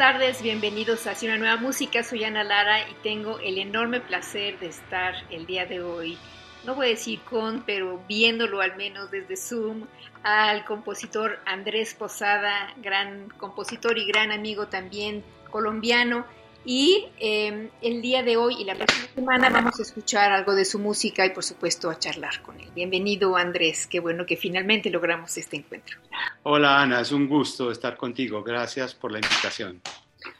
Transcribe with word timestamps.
Tardes, 0.00 0.40
bienvenidos 0.40 1.06
a 1.06 1.12
Una 1.24 1.36
Nueva 1.36 1.56
Música. 1.58 2.02
Soy 2.02 2.24
Ana 2.24 2.42
Lara 2.42 2.88
y 2.88 2.94
tengo 3.02 3.38
el 3.40 3.58
enorme 3.58 4.00
placer 4.00 4.58
de 4.58 4.68
estar 4.68 5.12
el 5.28 5.44
día 5.44 5.66
de 5.66 5.82
hoy, 5.82 6.16
no 6.64 6.74
voy 6.74 6.86
a 6.86 6.88
decir 6.88 7.20
con, 7.28 7.64
pero 7.66 8.02
viéndolo 8.08 8.62
al 8.62 8.78
menos 8.78 9.10
desde 9.10 9.36
Zoom, 9.36 9.84
al 10.22 10.64
compositor 10.64 11.40
Andrés 11.44 11.92
Posada, 11.92 12.72
gran 12.78 13.28
compositor 13.36 13.98
y 13.98 14.06
gran 14.06 14.32
amigo 14.32 14.68
también 14.68 15.22
colombiano 15.50 16.24
y 16.64 17.06
em, 17.18 17.70
el 17.80 18.02
día 18.02 18.22
de 18.22 18.36
hoy 18.36 18.56
y 18.58 18.64
la 18.64 18.74
próxima 18.74 19.06
semana 19.14 19.50
vamos 19.50 19.78
a 19.78 19.82
escuchar 19.82 20.32
algo 20.32 20.54
de 20.54 20.64
su 20.64 20.78
música 20.78 21.24
y 21.24 21.30
por 21.30 21.42
supuesto 21.42 21.90
a 21.90 21.98
charlar 21.98 22.42
con 22.42 22.60
él. 22.60 22.68
Bienvenido 22.74 23.36
Andrés, 23.36 23.86
qué 23.86 24.00
bueno 24.00 24.26
que 24.26 24.36
finalmente 24.36 24.90
logramos 24.90 25.36
este 25.36 25.56
encuentro. 25.56 25.98
Hola 26.42 26.82
Ana, 26.82 27.00
es 27.00 27.12
un 27.12 27.28
gusto 27.28 27.70
estar 27.70 27.96
contigo. 27.96 28.42
Gracias 28.42 28.94
por 28.94 29.12
la 29.12 29.18
invitación. 29.18 29.80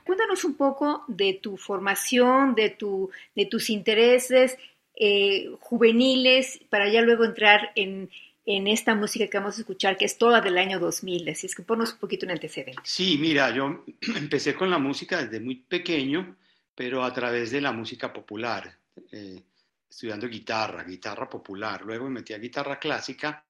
Cuéntanos 0.05 0.45
un 0.45 0.55
poco 0.55 1.05
de 1.09 1.35
tu 1.43 1.57
formación, 1.57 2.55
de, 2.55 2.71
tu, 2.71 3.11
de 3.35 3.47
tus 3.47 3.71
intereses 3.71 4.59
eh, 4.95 5.51
juveniles, 5.61 6.61
para 6.69 6.93
ya 6.93 7.01
luego 7.01 7.25
entrar 7.25 7.73
en, 7.75 8.11
en 8.47 8.67
esta 8.67 8.95
música 8.95 9.29
que 9.29 9.39
vamos 9.39 9.57
a 9.57 9.61
escuchar, 9.61 9.97
que 9.97 10.05
es 10.05 10.19
toda 10.19 10.41
del 10.41 10.59
año 10.59 10.79
2000. 10.79 11.29
Así 11.29 11.47
es 11.47 11.55
que 11.55 11.63
ponnos 11.63 11.93
un 11.93 11.99
poquito 11.99 12.25
en 12.27 12.33
antecedente. 12.33 12.81
Sí, 12.85 13.19
mira, 13.19 13.51
yo 13.51 13.85
empecé 14.17 14.55
con 14.55 14.71
la 14.71 14.79
música 14.79 15.23
desde 15.23 15.41
muy 15.41 15.57
pequeño, 15.57 16.37
pero 16.75 17.05
a 17.05 17.13
través 17.13 17.51
de 17.51 17.61
la 17.61 17.73
música 17.73 18.13
popular, 18.13 18.79
eh, 19.13 19.43
estudiando 19.89 20.29
guitarra, 20.29 20.85
guitarra 20.85 21.29
popular. 21.29 21.83
Luego 21.85 22.05
me 22.05 22.21
metí 22.21 22.33
a 22.33 22.39
guitarra 22.39 22.79
clásica. 22.79 23.45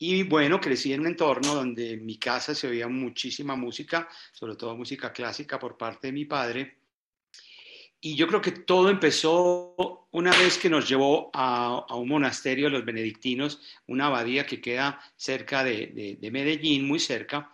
Y 0.00 0.22
bueno, 0.22 0.60
crecí 0.60 0.92
en 0.92 1.00
un 1.00 1.08
entorno 1.08 1.54
donde 1.54 1.92
en 1.92 2.06
mi 2.06 2.18
casa 2.18 2.54
se 2.54 2.68
oía 2.68 2.86
muchísima 2.86 3.56
música, 3.56 4.08
sobre 4.32 4.54
todo 4.54 4.76
música 4.76 5.12
clásica 5.12 5.58
por 5.58 5.76
parte 5.76 6.08
de 6.08 6.12
mi 6.12 6.24
padre. 6.24 6.77
Y 8.00 8.14
yo 8.14 8.28
creo 8.28 8.40
que 8.40 8.52
todo 8.52 8.90
empezó 8.90 10.06
una 10.12 10.30
vez 10.30 10.56
que 10.58 10.70
nos 10.70 10.88
llevó 10.88 11.30
a, 11.34 11.84
un 11.96 12.08
monasterio 12.08 12.66
de 12.66 12.70
los 12.70 12.84
benedictinos, 12.84 13.60
una 13.86 14.06
abadía 14.06 14.46
que 14.46 14.60
queda 14.60 15.00
cerca 15.16 15.64
de, 15.64 16.18
Medellín, 16.32 16.86
muy 16.86 17.00
cerca, 17.00 17.52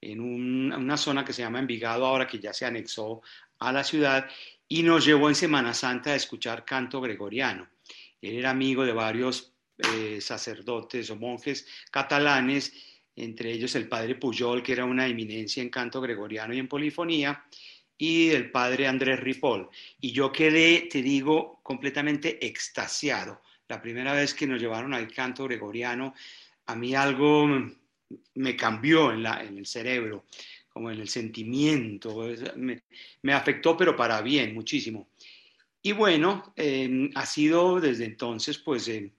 en 0.00 0.20
una 0.20 0.96
zona 0.96 1.24
que 1.24 1.32
se 1.32 1.42
llama 1.42 1.60
Envigado, 1.60 2.06
ahora 2.06 2.26
que 2.26 2.38
ya 2.38 2.52
se 2.52 2.64
anexó 2.64 3.22
a 3.58 3.72
la 3.72 3.84
ciudad, 3.84 4.28
y 4.66 4.82
nos 4.82 5.04
llevó 5.04 5.28
en 5.28 5.34
Semana 5.34 5.74
Santa 5.74 6.10
a 6.10 6.16
escuchar 6.16 6.64
canto 6.64 7.00
gregoriano. 7.00 7.68
Él 8.20 8.36
era 8.38 8.50
amigo 8.50 8.84
de 8.84 8.92
varios 8.92 9.52
eh, 9.78 10.20
sacerdotes 10.20 11.10
o 11.10 11.16
monjes 11.16 11.66
catalanes, 11.90 12.72
entre 13.14 13.52
ellos 13.52 13.74
el 13.74 13.88
padre 13.88 14.14
Puyol, 14.14 14.62
que 14.62 14.72
era 14.72 14.84
una 14.84 15.06
eminencia 15.06 15.62
en 15.62 15.68
canto 15.68 16.00
gregoriano 16.00 16.54
y 16.54 16.58
en 16.58 16.68
polifonía, 16.68 17.44
y 18.04 18.30
del 18.30 18.50
padre 18.50 18.88
Andrés 18.88 19.20
Ripoll. 19.20 19.68
Y 20.00 20.10
yo 20.10 20.32
quedé, 20.32 20.88
te 20.90 21.00
digo, 21.02 21.60
completamente 21.62 22.44
extasiado. 22.44 23.42
La 23.68 23.80
primera 23.80 24.12
vez 24.12 24.34
que 24.34 24.44
nos 24.44 24.60
llevaron 24.60 24.92
al 24.92 25.06
canto 25.06 25.44
gregoriano, 25.44 26.12
a 26.66 26.74
mí 26.74 26.96
algo 26.96 27.46
me 28.34 28.56
cambió 28.56 29.12
en, 29.12 29.22
la, 29.22 29.44
en 29.44 29.56
el 29.56 29.66
cerebro, 29.66 30.24
como 30.68 30.90
en 30.90 30.98
el 30.98 31.08
sentimiento, 31.08 32.26
me, 32.56 33.32
afectó, 33.32 33.76
pero 33.76 33.94
para 33.94 34.20
bien, 34.20 34.52
muchísimo. 34.52 35.10
Y 35.80 35.92
bueno, 35.92 36.52
em, 36.56 37.08
ha 37.14 37.24
sido 37.24 37.78
desde 37.78 38.06
entonces, 38.06 38.58
pues, 38.58 38.88
eh, 38.88 39.12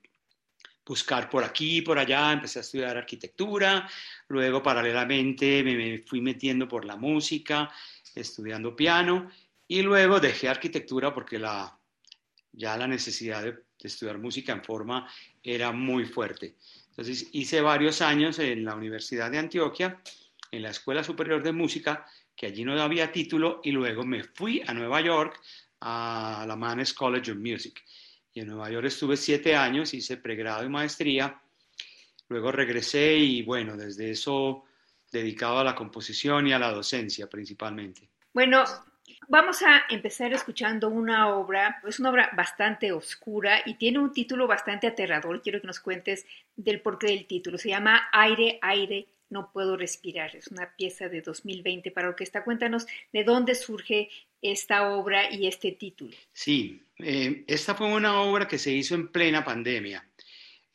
buscar 0.85 1.29
por 1.29 1.45
aquí, 1.45 1.81
por 1.81 1.97
allá, 1.97 2.33
empecé 2.33 2.59
a 2.59 2.63
estudiar 2.63 2.97
arquitectura, 2.97 3.87
luego 4.27 4.61
paralelamente 4.61 5.63
me 5.63 5.99
fui 5.99 6.19
metiendo 6.19 6.67
por 6.67 6.83
la 6.83 6.97
música, 6.97 7.71
estudiando 8.15 8.75
piano 8.75 9.29
y 9.67 9.81
luego 9.81 10.19
dejé 10.19 10.49
arquitectura 10.49 11.13
porque 11.13 11.39
la, 11.39 11.77
ya 12.51 12.77
la 12.77 12.87
necesidad 12.87 13.43
de, 13.43 13.55
estudiar 13.83 14.17
música 14.17 14.53
en 14.53 14.63
forma 14.63 15.09
era 15.43 15.73
muy 15.73 16.05
fuerte. 16.05 16.55
Entonces 16.91 17.27
hice 17.33 17.59
varios 17.59 18.01
años 18.01 18.39
en 18.39 18.63
la 18.63 18.75
Universidad 18.75 19.29
de 19.29 19.39
Antioquia, 19.39 19.99
en 20.49 20.61
la 20.61 20.69
Escuela 20.69 21.03
Superior 21.03 21.43
de 21.43 21.51
Música, 21.51 22.05
que 22.33 22.45
allí 22.45 22.63
no 22.63 22.81
había 22.81 23.11
título, 23.11 23.59
y 23.61 23.71
luego 23.71 24.05
me 24.05 24.23
fui 24.23 24.61
a 24.65 24.73
Nueva 24.73 25.01
York 25.01 25.37
a 25.81 26.45
la 26.47 26.55
Mannes 26.55 26.93
College 26.93 27.31
of 27.31 27.39
Music. 27.39 27.83
Y 28.33 28.39
en 28.39 28.47
Nueva 28.47 28.71
York 28.71 28.85
estuve 28.85 29.17
siete 29.17 29.53
años, 29.53 29.93
hice 29.93 30.15
pregrado 30.15 30.63
y 30.63 30.69
maestría, 30.69 31.41
luego 32.29 32.51
regresé 32.53 33.17
y 33.17 33.41
bueno, 33.41 33.75
desde 33.75 34.11
eso 34.11 34.63
dedicado 35.13 35.59
a 35.59 35.63
la 35.63 35.75
composición 35.75 36.47
y 36.47 36.53
a 36.53 36.59
la 36.59 36.71
docencia 36.71 37.29
principalmente. 37.29 38.09
Bueno, 38.33 38.63
vamos 39.29 39.61
a 39.61 39.83
empezar 39.89 40.33
escuchando 40.33 40.89
una 40.89 41.29
obra, 41.29 41.79
es 41.87 41.99
una 41.99 42.09
obra 42.09 42.31
bastante 42.35 42.91
oscura 42.91 43.61
y 43.65 43.75
tiene 43.75 43.99
un 43.99 44.11
título 44.11 44.47
bastante 44.47 44.87
aterrador. 44.87 45.41
Quiero 45.41 45.61
que 45.61 45.67
nos 45.67 45.79
cuentes 45.79 46.25
del 46.55 46.81
porqué 46.81 47.07
del 47.07 47.27
título. 47.27 47.57
Se 47.57 47.69
llama 47.69 48.09
Aire, 48.11 48.57
aire, 48.61 49.07
no 49.29 49.51
puedo 49.51 49.77
respirar. 49.77 50.35
Es 50.35 50.47
una 50.47 50.75
pieza 50.75 51.07
de 51.09 51.21
2020 51.21 51.91
para 51.91 52.09
orquesta. 52.09 52.43
Cuéntanos 52.43 52.87
de 53.11 53.23
dónde 53.23 53.53
surge 53.53 54.09
esta 54.41 54.89
obra 54.89 55.31
y 55.31 55.47
este 55.47 55.73
título. 55.73 56.15
Sí, 56.31 56.81
eh, 56.97 57.43
esta 57.47 57.75
fue 57.75 57.87
una 57.87 58.21
obra 58.21 58.47
que 58.47 58.57
se 58.57 58.71
hizo 58.71 58.95
en 58.95 59.09
plena 59.09 59.43
pandemia. 59.43 60.07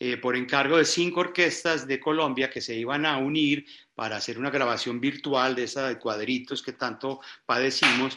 Eh, 0.00 0.16
por 0.16 0.36
encargo 0.36 0.76
de 0.76 0.84
cinco 0.84 1.20
orquestas 1.20 1.84
de 1.88 1.98
Colombia 1.98 2.48
que 2.48 2.60
se 2.60 2.76
iban 2.76 3.04
a 3.04 3.16
unir 3.18 3.66
para 3.96 4.16
hacer 4.16 4.38
una 4.38 4.48
grabación 4.48 5.00
virtual 5.00 5.56
de 5.56 5.64
esa 5.64 5.88
de 5.88 5.98
cuadritos 5.98 6.62
que 6.62 6.72
tanto 6.72 7.20
padecimos. 7.44 8.16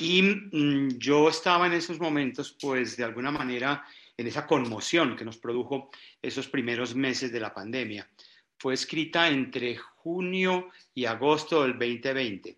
Y 0.00 0.22
mm, 0.22 0.96
yo 0.96 1.28
estaba 1.28 1.66
en 1.66 1.74
esos 1.74 2.00
momentos, 2.00 2.56
pues 2.58 2.96
de 2.96 3.04
alguna 3.04 3.30
manera, 3.30 3.84
en 4.16 4.26
esa 4.26 4.46
conmoción 4.46 5.16
que 5.16 5.24
nos 5.26 5.36
produjo 5.36 5.90
esos 6.22 6.48
primeros 6.48 6.94
meses 6.94 7.30
de 7.30 7.40
la 7.40 7.52
pandemia. 7.52 8.08
Fue 8.58 8.72
escrita 8.72 9.28
entre 9.28 9.76
junio 9.76 10.70
y 10.94 11.04
agosto 11.04 11.62
del 11.62 11.72
2020. 11.72 12.56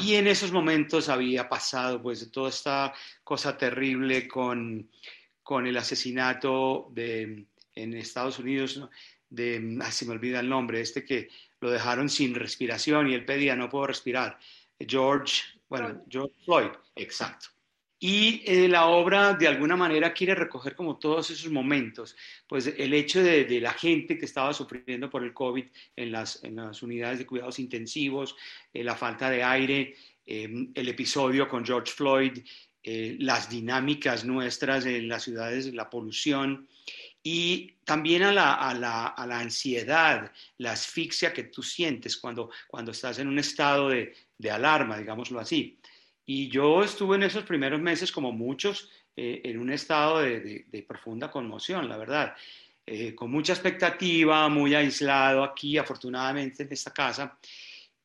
Y 0.00 0.14
en 0.16 0.26
esos 0.26 0.50
momentos 0.50 1.08
había 1.08 1.48
pasado 1.48 2.02
pues 2.02 2.28
toda 2.32 2.48
esta 2.48 2.92
cosa 3.22 3.56
terrible 3.56 4.26
con, 4.26 4.90
con 5.44 5.68
el 5.68 5.76
asesinato 5.76 6.88
de 6.90 7.46
en 7.82 7.94
Estados 7.94 8.38
Unidos, 8.38 8.82
de, 9.30 9.78
ah, 9.82 9.90
se 9.90 10.06
me 10.06 10.12
olvida 10.12 10.40
el 10.40 10.48
nombre, 10.48 10.80
este 10.80 11.04
que 11.04 11.28
lo 11.60 11.70
dejaron 11.70 12.08
sin 12.08 12.34
respiración 12.34 13.08
y 13.08 13.14
él 13.14 13.24
pedía, 13.24 13.56
no 13.56 13.68
puedo 13.68 13.86
respirar. 13.86 14.38
George, 14.78 15.42
bueno, 15.68 16.04
George 16.08 16.34
Floyd, 16.44 16.70
exacto. 16.94 17.48
Y 18.00 18.42
eh, 18.46 18.68
la 18.68 18.86
obra 18.86 19.34
de 19.34 19.48
alguna 19.48 19.74
manera 19.74 20.12
quiere 20.12 20.34
recoger 20.34 20.76
como 20.76 20.98
todos 20.98 21.30
esos 21.30 21.50
momentos, 21.50 22.16
pues 22.46 22.68
el 22.68 22.94
hecho 22.94 23.20
de, 23.20 23.60
la 23.60 23.72
gente 23.72 24.16
que 24.16 24.24
estaba 24.24 24.54
sufriendo 24.54 25.10
por 25.10 25.24
el 25.24 25.34
COVID 25.34 25.64
en 25.96 26.12
las, 26.12 26.42
en 26.44 26.56
las 26.56 26.80
unidades 26.82 27.18
de 27.18 27.26
cuidados 27.26 27.58
intensivos, 27.58 28.36
eh, 28.72 28.84
la 28.84 28.94
falta 28.94 29.28
de 29.28 29.42
aire, 29.42 29.96
em, 30.26 30.70
el 30.74 30.88
episodio 30.88 31.48
con 31.48 31.66
George 31.66 31.92
Floyd, 31.92 32.38
eh, 32.84 33.16
las 33.18 33.50
dinámicas 33.50 34.24
nuestras 34.24 34.86
en 34.86 35.08
las 35.08 35.24
ciudades, 35.24 35.74
la 35.74 35.90
polución, 35.90 36.68
y 37.30 37.74
también 37.84 38.22
a 38.22 38.32
la, 38.32 38.54
a 38.54 38.72
la, 38.72 39.08
a 39.08 39.26
la 39.26 39.40
ansiedad, 39.40 40.32
la 40.56 40.72
asfixia 40.72 41.30
que 41.30 41.44
tú 41.44 41.62
sientes 41.62 42.16
cuando, 42.16 42.48
cuando 42.66 42.92
estás 42.92 43.18
en 43.18 43.28
un 43.28 43.38
estado 43.38 43.90
de, 43.90 44.14
de 44.38 44.50
alarma, 44.50 44.96
digámoslo 44.96 45.38
así. 45.38 45.78
Y 46.24 46.48
yo 46.48 46.82
estuve 46.82 47.16
en 47.16 47.24
esos 47.24 47.44
primeros 47.44 47.82
meses, 47.82 48.10
como 48.12 48.32
muchos, 48.32 48.88
eh, 49.14 49.42
en 49.44 49.58
un 49.58 49.70
estado 49.70 50.20
de, 50.20 50.64
de, 50.70 50.82
profunda 50.84 51.30
conmoción, 51.30 51.86
la 51.86 51.98
verdad. 51.98 52.34
Eh, 52.86 53.14
con 53.14 53.30
mucha 53.30 53.52
expectativa, 53.52 54.48
muy 54.48 54.74
aislado 54.74 55.44
aquí, 55.44 55.76
afortunadamente, 55.76 56.62
en 56.62 56.72
esta 56.72 56.94
casa. 56.94 57.38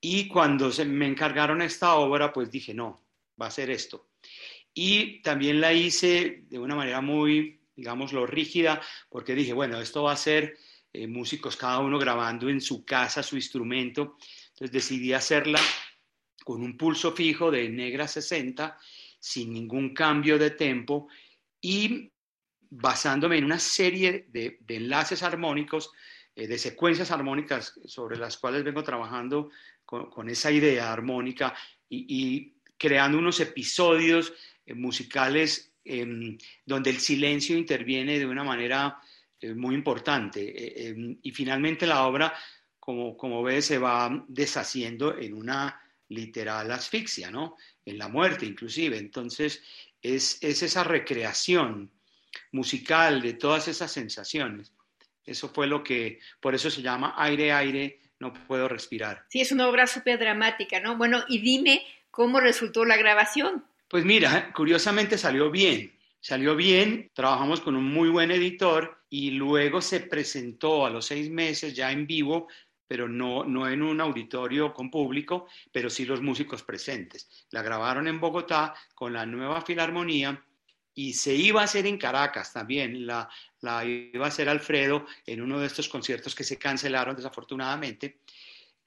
Y 0.02 0.28
cuando 0.28 0.70
se 0.70 0.84
me 0.84 1.08
encargaron 1.08 1.62
esta 1.62 1.96
obra, 1.96 2.34
pues 2.34 2.52
dije, 2.52 2.74
no, 2.74 3.02
va 3.42 3.46
a 3.48 3.52
ser 3.52 3.70
esto. 3.70 4.10
Y 4.74 5.22
también 5.22 5.62
la 5.62 5.72
hice 5.72 6.44
de 6.50 6.60
una 6.60 6.76
manera 6.76 7.00
muy, 7.00 7.63
digámoslo, 7.76 8.26
rígida, 8.26 8.82
porque 9.10 9.36
dije, 9.36 9.54
bueno, 9.54 9.80
esto 9.80 10.04
va 10.04 10.14
a 10.14 10.18
ser 10.18 10.58
eh, 10.92 11.08
músicos 11.08 11.58
cada 11.58 11.80
uno 11.80 11.98
grabando 11.98 12.50
en 12.50 12.62
su 12.62 12.86
casa 12.86 13.24
su 13.24 13.36
instrumento. 13.36 14.18
Entonces 14.50 14.72
decidí 14.72 15.14
hacerla 15.14 15.60
con 16.44 16.62
un 16.62 16.78
pulso 16.78 17.14
fijo 17.14 17.50
de 17.50 17.70
negra 17.70 18.08
60, 18.08 18.78
sin 19.20 19.54
ningún 19.54 19.94
cambio 19.94 20.38
de 20.38 20.52
tempo 20.52 21.08
y 21.62 22.12
basándome 22.70 23.38
en 23.38 23.46
una 23.46 23.60
serie 23.60 24.28
de, 24.30 24.60
enlaces 24.68 25.24
armónicos, 25.24 25.92
eh, 26.36 26.48
de 26.48 26.58
secuencias 26.58 27.12
armónicas 27.12 27.80
sobre 27.86 28.18
las 28.18 28.38
cuales 28.38 28.64
vengo 28.64 28.84
trabajando 28.84 29.50
con, 29.86 30.30
esa 30.30 30.52
idea 30.52 30.92
armónica 30.92 31.56
y, 31.88 32.54
creando 32.78 33.18
unos 33.18 33.40
episodios 33.40 34.34
eh, 34.66 34.74
musicales 34.74 35.73
em, 35.86 36.38
donde 36.66 36.90
el 36.90 37.00
silencio 37.00 37.58
interviene 37.58 38.20
de 38.20 38.26
una 38.26 38.44
manera 38.44 39.00
eh, 39.40 39.54
muy 39.54 39.76
importante. 39.76 40.88
Em, 40.88 41.18
y 41.22 41.32
finalmente 41.32 41.86
la 41.86 42.06
obra, 42.06 42.34
como, 42.80 43.18
como 43.18 43.44
ves, 43.44 43.66
se 43.66 43.78
va 43.78 44.26
deshaciendo 44.28 45.18
en 45.18 45.34
una 45.34 45.80
literal 46.10 46.72
asfixia, 46.72 47.32
¿no? 47.32 47.58
En 47.86 47.98
la 47.98 48.08
muerte 48.08 48.46
inclusive. 48.46 48.98
Entonces, 48.98 49.62
es, 50.02 50.38
es 50.42 50.64
esa 50.64 50.84
recreación 50.84 51.92
musical 52.52 53.22
de 53.22 53.34
todas 53.34 53.68
esas 53.68 53.92
sensaciones. 53.92 54.72
Eso 55.26 55.50
fue 55.50 55.68
lo 55.68 55.84
que, 55.84 56.20
por 56.40 56.54
eso 56.54 56.70
se 56.70 56.82
llama 56.82 57.16
aire, 57.18 57.52
aire, 57.52 58.02
no 58.20 58.34
puedo 58.34 58.68
respirar. 58.68 59.26
Sí, 59.30 59.42
es 59.42 59.52
una 59.52 59.68
obra 59.68 59.88
súper 59.88 60.20
dramática, 60.20 60.80
¿no? 60.80 60.98
Bueno, 60.98 61.24
y 61.28 61.40
dime 61.40 61.86
cómo 62.12 62.40
resultó 62.40 62.86
la 62.86 62.98
grabación. 62.98 63.66
Pues 63.94 64.06
mira, 64.06 64.52
curiosamente 64.54 65.20
salió 65.20 65.52
bien. 65.52 65.96
Salió 66.20 66.56
bien, 66.56 67.12
trabajamos 67.14 67.62
con 67.62 67.76
un 67.76 67.84
muy 67.84 68.10
buen 68.10 68.32
editor 68.32 69.06
y 69.08 69.30
luego 69.30 69.84
se 69.84 70.00
presentó 70.00 70.88
a 70.88 70.90
los 70.90 71.06
seis 71.06 71.30
meses 71.30 71.76
ya 71.76 71.92
en 71.92 72.08
vivo 72.08 72.48
pero 72.88 73.08
no, 73.08 73.44
no 73.44 73.70
en 73.70 73.84
un 73.84 74.02
auditorio 74.02 74.74
con 74.74 74.90
público, 74.90 75.48
pero 75.72 75.92
sí 75.92 76.06
los 76.06 76.24
músicos 76.24 76.64
presentes. 76.64 77.46
La 77.52 77.62
grabaron 77.62 78.08
en 78.08 78.20
Bogotá 78.20 78.74
con 78.96 79.14
la 79.14 79.28
nueva 79.28 79.62
Filarmonía 79.62 80.44
y 80.96 81.14
se 81.14 81.36
iba 81.36 81.62
a 81.62 81.66
hacer 81.66 81.86
en 81.86 82.00
Caracas 82.00 82.52
también, 82.52 83.06
la, 83.06 83.30
la 83.62 83.86
iba 83.86 84.26
a 84.26 84.30
hacer 84.30 84.50
Alfredo 84.50 85.06
en 85.28 85.40
uno 85.40 85.60
de 85.60 85.68
estos 85.68 85.88
conciertos 85.88 86.34
que 86.34 86.44
se 86.44 86.58
cancelaron 86.58 87.16
desafortunadamente. 87.16 88.22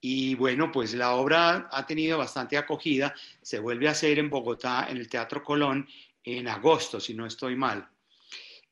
Y 0.01 0.35
bueno, 0.35 0.71
pues 0.71 0.95
la 0.95 1.13
obra 1.15 1.69
ha 1.73 1.87
tenido 1.87 2.19
bastante 2.19 2.57
acogida, 2.57 3.15
se 3.43 3.59
vuelve 3.59 3.89
a 3.89 3.93
hacer 3.93 4.19
en 4.19 4.31
Bogotá, 4.31 4.87
en 4.89 4.99
el 4.99 5.09
Teatro 5.09 5.43
Colón, 5.43 5.89
en 6.23 6.49
agosto, 6.49 7.01
si 7.01 7.15
no 7.15 7.27
estoy 7.27 7.57
mal. 7.57 7.89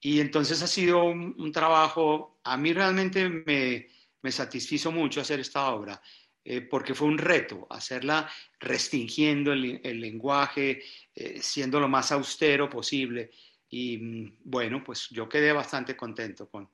Y 0.01 0.21
entonces 0.21 0.63
ha 0.63 0.67
sido 0.67 1.05
un 1.05 1.51
trabajo, 1.51 2.39
a 2.45 2.57
mí 2.57 2.73
realmente 2.73 3.29
me, 3.29 3.89
me 4.25 4.33
satisfizo 4.33 4.91
mucho 4.91 5.21
hacer 5.21 5.41
esta 5.41 5.69
obra, 5.69 6.01
eh, 6.43 6.63
porque 6.63 6.95
fue 6.95 7.09
un 7.09 7.19
reto 7.19 7.67
hacerla 7.69 8.27
restringiendo 8.59 9.53
el, 9.53 10.01
lenguaje, 10.01 10.83
eh, 11.15 11.43
siendo 11.43 11.79
lo 11.79 11.89
más 11.89 12.11
austero 12.11 12.71
posible. 12.71 13.31
Y 13.69 13.99
mm, 13.99 14.37
bueno, 14.45 14.83
pues 14.83 15.11
yo 15.11 15.29
quedé 15.29 15.53
bastante 15.53 15.95
contento 15.95 16.49
con, 16.49 16.67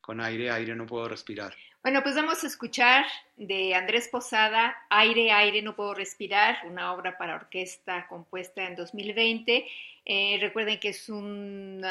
con 0.00 0.20
aire, 0.20 0.48
aire, 0.52 0.76
no 0.76 0.86
puedo 0.86 1.08
respirar. 1.08 1.52
Bueno, 1.82 2.00
pues 2.04 2.14
vamos 2.14 2.44
a 2.44 2.46
escuchar 2.46 3.04
de 3.36 3.74
Andrés 3.74 4.06
Posada, 4.06 4.76
Aire, 4.88 5.32
aire, 5.32 5.62
no 5.62 5.74
puedo 5.74 5.94
respirar, 5.94 6.58
una 6.64 6.92
obra 6.92 7.18
para 7.18 7.34
orquesta 7.34 8.06
compuesta 8.06 8.64
en 8.68 8.76
2020. 8.76 9.66
Eh, 10.04 10.38
recuerden 10.40 10.78
que 10.78 10.90
es 10.90 11.08
un 11.08 11.84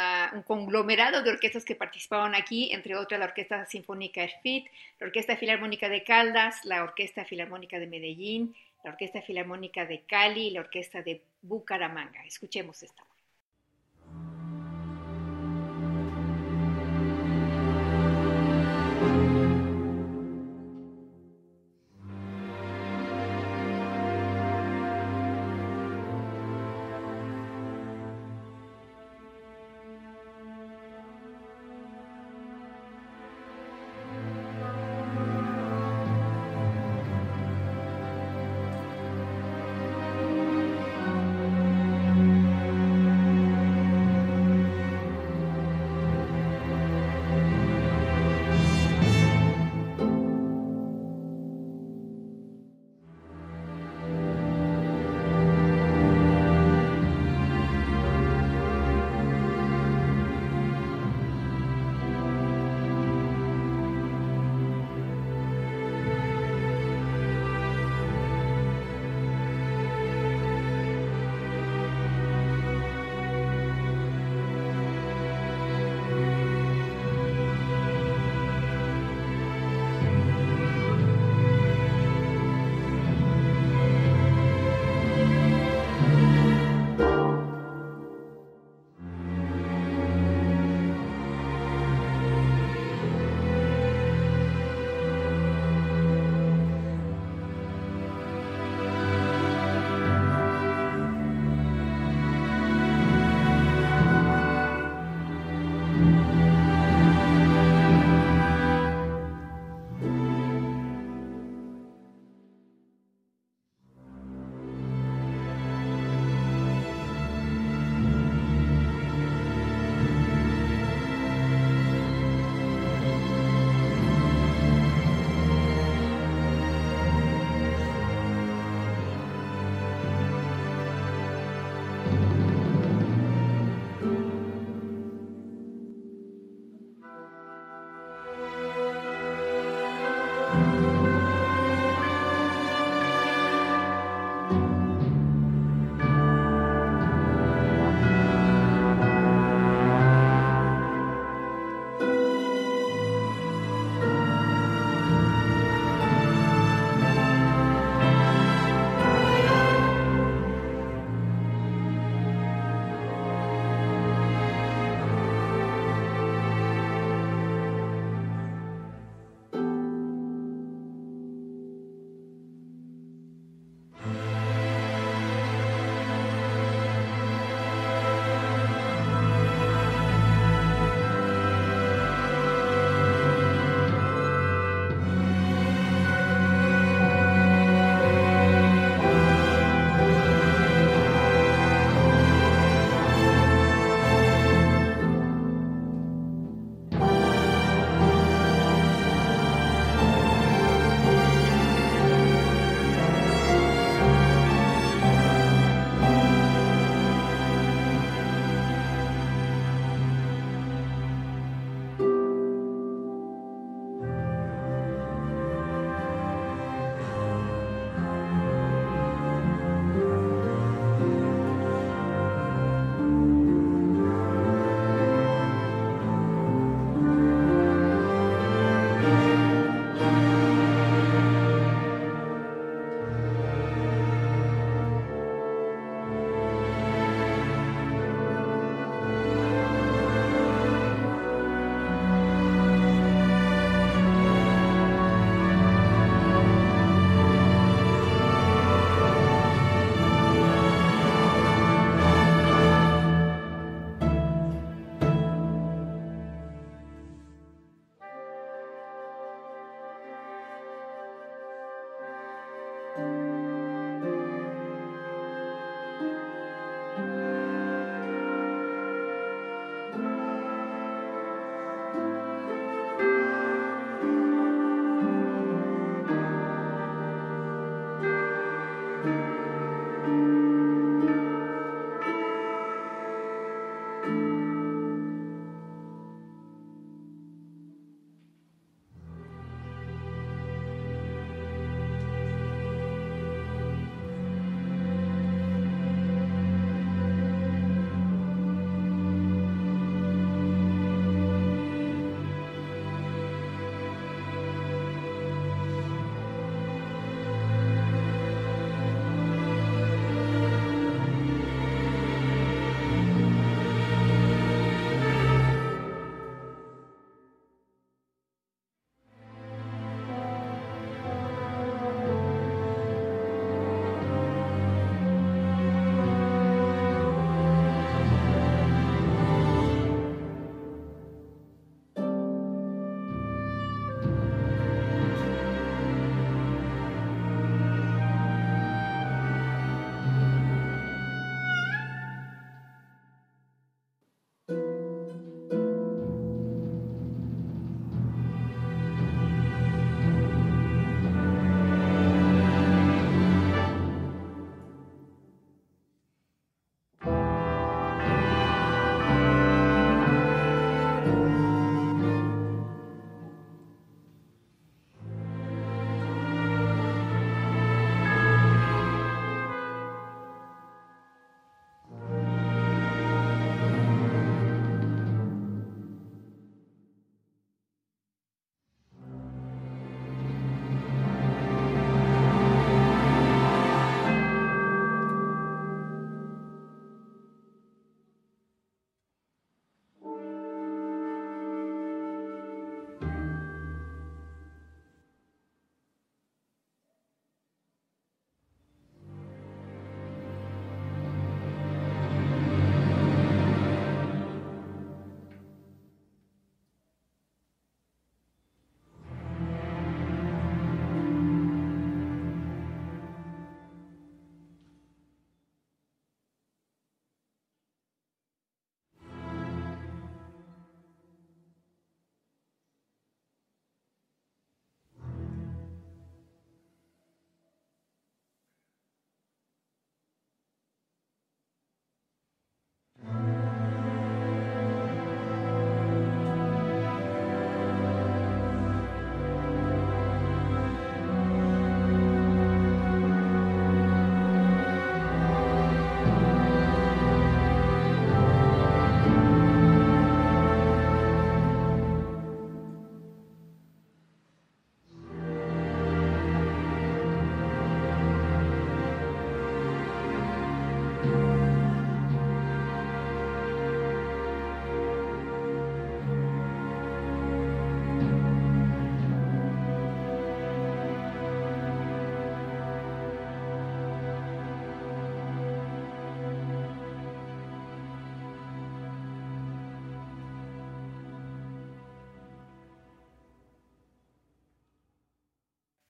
conglomerado 0.48 1.24
de 1.24 1.32
orquestas 1.32 1.66
que 1.66 1.76
participaron 1.76 2.36
aquí, 2.36 2.72
entre 2.72 2.96
otras 2.96 3.20
la 3.20 3.26
Orquesta 3.26 3.66
Sinfónica 3.66 4.24
ERFIT, 4.24 4.68
la 4.98 5.08
Orquesta 5.08 5.36
Filarmónica 5.36 5.90
de 5.90 6.06
Caldas, 6.06 6.64
la 6.64 6.84
Orquesta 6.84 7.26
Filarmónica 7.26 7.78
de 7.78 7.88
Medellín, 7.88 8.56
la 8.86 8.92
Orquesta 8.92 9.22
Filarmónica 9.22 9.86
de 9.86 10.04
Cali 10.04 10.48
y 10.48 10.52
la 10.52 10.62
Orquesta 10.62 11.02
de 11.02 11.22
Bucaramanga. 11.42 12.24
Escuchemos 12.24 12.82
esta. 12.82 13.04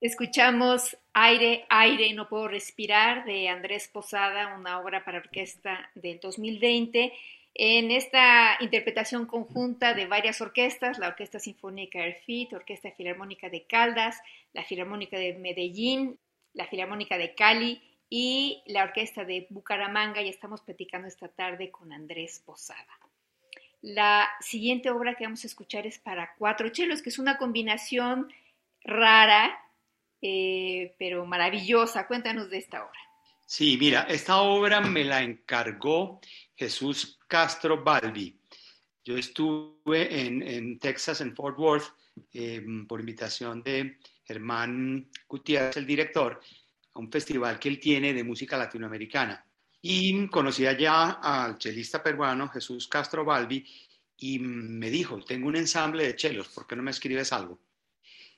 Escuchamos 0.02 0.98
Aire, 1.14 1.68
Aire, 1.70 2.12
No 2.14 2.28
Puedo 2.28 2.48
Respirar 2.48 3.24
de 3.24 3.50
Andrés 3.50 3.88
Posada, 3.88 4.56
una 4.58 4.80
obra 4.80 5.06
para 5.06 5.20
orquesta 5.20 5.92
del 5.94 6.20
2020. 6.20 7.14
En 7.54 7.92
esta 7.92 8.58
interpretación 8.62 9.28
conjunta 9.28 9.94
de 9.94 10.08
varias 10.08 10.42
orquestas, 10.42 10.98
la 10.98 11.10
Orquesta 11.10 11.38
Sinfónica 11.40 12.00
Erfit, 12.00 12.52
Orquesta 12.52 12.90
Filarmónica 12.90 13.48
de 13.50 13.68
Caldas, 13.68 14.20
la 14.54 14.64
Filarmónica 14.64 15.20
de 15.20 15.36
Medellín, 15.36 16.18
la 16.54 16.66
Filarmónica 16.66 17.20
de 17.20 17.36
Cali 17.36 17.80
y 18.10 18.64
la 18.66 18.86
Orquesta 18.86 19.24
de 19.24 19.46
Bucaramanga, 19.52 20.24
y 20.24 20.30
estamos 20.30 20.62
platicando 20.62 21.10
esta 21.10 21.28
tarde 21.28 21.70
con 21.70 21.94
Andrés 21.94 22.42
Posada. 22.44 22.98
La 23.84 24.28
siguiente 24.40 24.90
obra 24.90 25.14
que 25.14 25.26
vamos 25.26 25.44
a 25.44 25.48
escuchar 25.48 25.86
es 25.86 26.00
para 26.00 26.34
cuatro 26.40 26.70
chelos, 26.70 27.04
que 27.04 27.10
es 27.10 27.20
una 27.20 27.38
combinación 27.38 28.34
rara, 28.84 29.60
eh, 30.22 30.96
pero 30.98 31.26
maravillosa. 31.26 32.08
Cuéntanos 32.08 32.50
de 32.50 32.58
esta 32.58 32.84
obra. 32.84 33.00
Sí, 33.46 33.78
mira, 33.78 34.04
esta 34.04 34.42
obra 34.42 34.80
me 34.80 35.04
la 35.04 35.22
encargó 35.22 36.22
Jesús 36.56 37.20
Castro 37.28 37.84
Balbi. 37.84 38.40
Yo 39.04 39.18
estuve 39.18 40.26
en, 40.26 40.80
Texas, 40.80 41.22
en 41.22 41.36
Fort 41.36 41.58
Worth, 41.58 41.94
em, 42.34 42.88
por 42.88 43.00
invitación 43.00 43.64
de 43.64 43.98
Germán 44.24 45.10
Gutiérrez, 45.28 45.76
el 45.76 45.86
director, 45.86 46.40
a 46.94 47.00
un 47.00 47.12
festival 47.12 47.60
que 47.60 47.70
él 47.70 47.80
tiene 47.80 48.14
de 48.14 48.24
música 48.24 48.58
latinoamericana. 48.58 49.44
Y 49.82 50.28
conocí 50.28 50.66
allá 50.66 51.20
al 51.22 51.58
chelista 51.58 52.04
peruano 52.04 52.48
Jesús 52.48 52.88
Castro 52.88 53.26
Balbi 53.26 53.66
y 54.18 54.40
me 54.40 54.90
dijo, 54.92 55.20
tengo 55.26 55.48
un 55.48 55.56
ensamble 55.56 56.06
de 56.06 56.16
chelos, 56.16 56.50
¿por 56.50 56.68
qué 56.68 56.76
no 56.76 56.84
me 56.84 56.92
escribes 56.92 57.34
algo? 57.34 57.60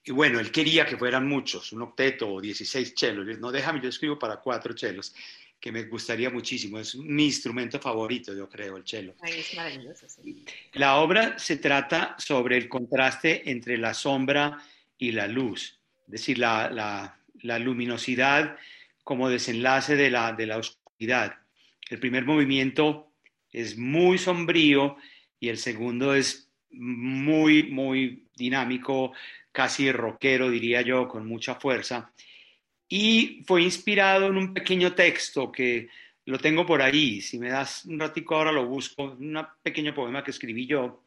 Y 0.05 0.11
bueno, 0.11 0.39
él 0.39 0.51
quería 0.51 0.85
que 0.85 0.97
fueran 0.97 1.27
muchos, 1.27 1.71
un 1.71 1.83
octeto 1.83 2.29
o 2.29 2.41
16 2.41 2.93
chelos. 2.93 3.39
No, 3.39 3.51
déjame, 3.51 3.79
yo 3.81 3.89
escribo 3.89 4.19
para 4.19 4.37
cuatro 4.37 4.73
chelos, 4.73 5.15
que 5.59 5.71
me 5.71 5.83
gustaría 5.83 6.29
muchísimo. 6.29 6.77
Es 6.77 6.95
mi 6.95 7.25
instrumento 7.25 7.79
favorito, 7.79 8.35
yo 8.35 8.49
creo, 8.49 8.75
el 8.75 8.83
chelo. 8.83 9.15
es 9.23 9.55
maravilloso, 9.55 10.09
sí. 10.09 10.43
La 10.73 10.97
obra 10.97 11.39
se 11.39 11.57
trata 11.57 12.15
sobre 12.17 12.57
el 12.57 12.67
contraste 12.67 13.49
entre 13.49 13.77
la 13.77 13.93
sombra 13.93 14.61
y 14.97 15.13
la 15.13 15.27
luz, 15.27 15.79
es 16.05 16.11
decir, 16.11 16.37
la, 16.37 17.17
luminosidad 17.41 18.57
como 19.03 19.29
desenlace 19.29 19.95
de 19.95 20.09
la, 20.09 20.33
de 20.33 20.45
la 20.47 20.57
oscuridad. 20.57 21.35
El 21.89 21.99
primer 21.99 22.25
movimiento 22.25 23.11
es 23.51 23.77
muy 23.77 24.17
sombrío 24.17 24.97
y 25.39 25.49
el 25.49 25.57
segundo 25.57 26.13
es 26.13 26.49
muy, 26.71 27.63
muy 27.63 28.27
dinámico, 28.35 29.13
casi 29.53 29.89
rockero, 29.93 30.49
diría 30.49 30.81
yo, 30.81 31.07
con 31.07 31.25
mucha 31.25 31.55
fuerza. 31.55 32.11
Y 32.89 33.43
fue 33.47 33.61
inspirado 33.63 34.27
en 34.27 34.37
un 34.37 34.53
pequeño 34.53 34.93
texto 34.93 35.49
que 35.51 35.87
lo 36.25 36.37
tengo 36.39 36.65
por 36.65 36.81
ahí. 36.81 37.21
Si 37.21 37.39
me 37.39 37.49
das 37.49 37.85
un 37.85 37.99
ratico 37.99 38.35
ahora 38.35 38.51
lo 38.51 38.65
busco. 38.65 39.03
Un 39.03 39.45
pequeño 39.61 39.93
poema 39.93 40.23
que 40.23 40.31
escribí 40.31 40.67
yo. 40.67 41.05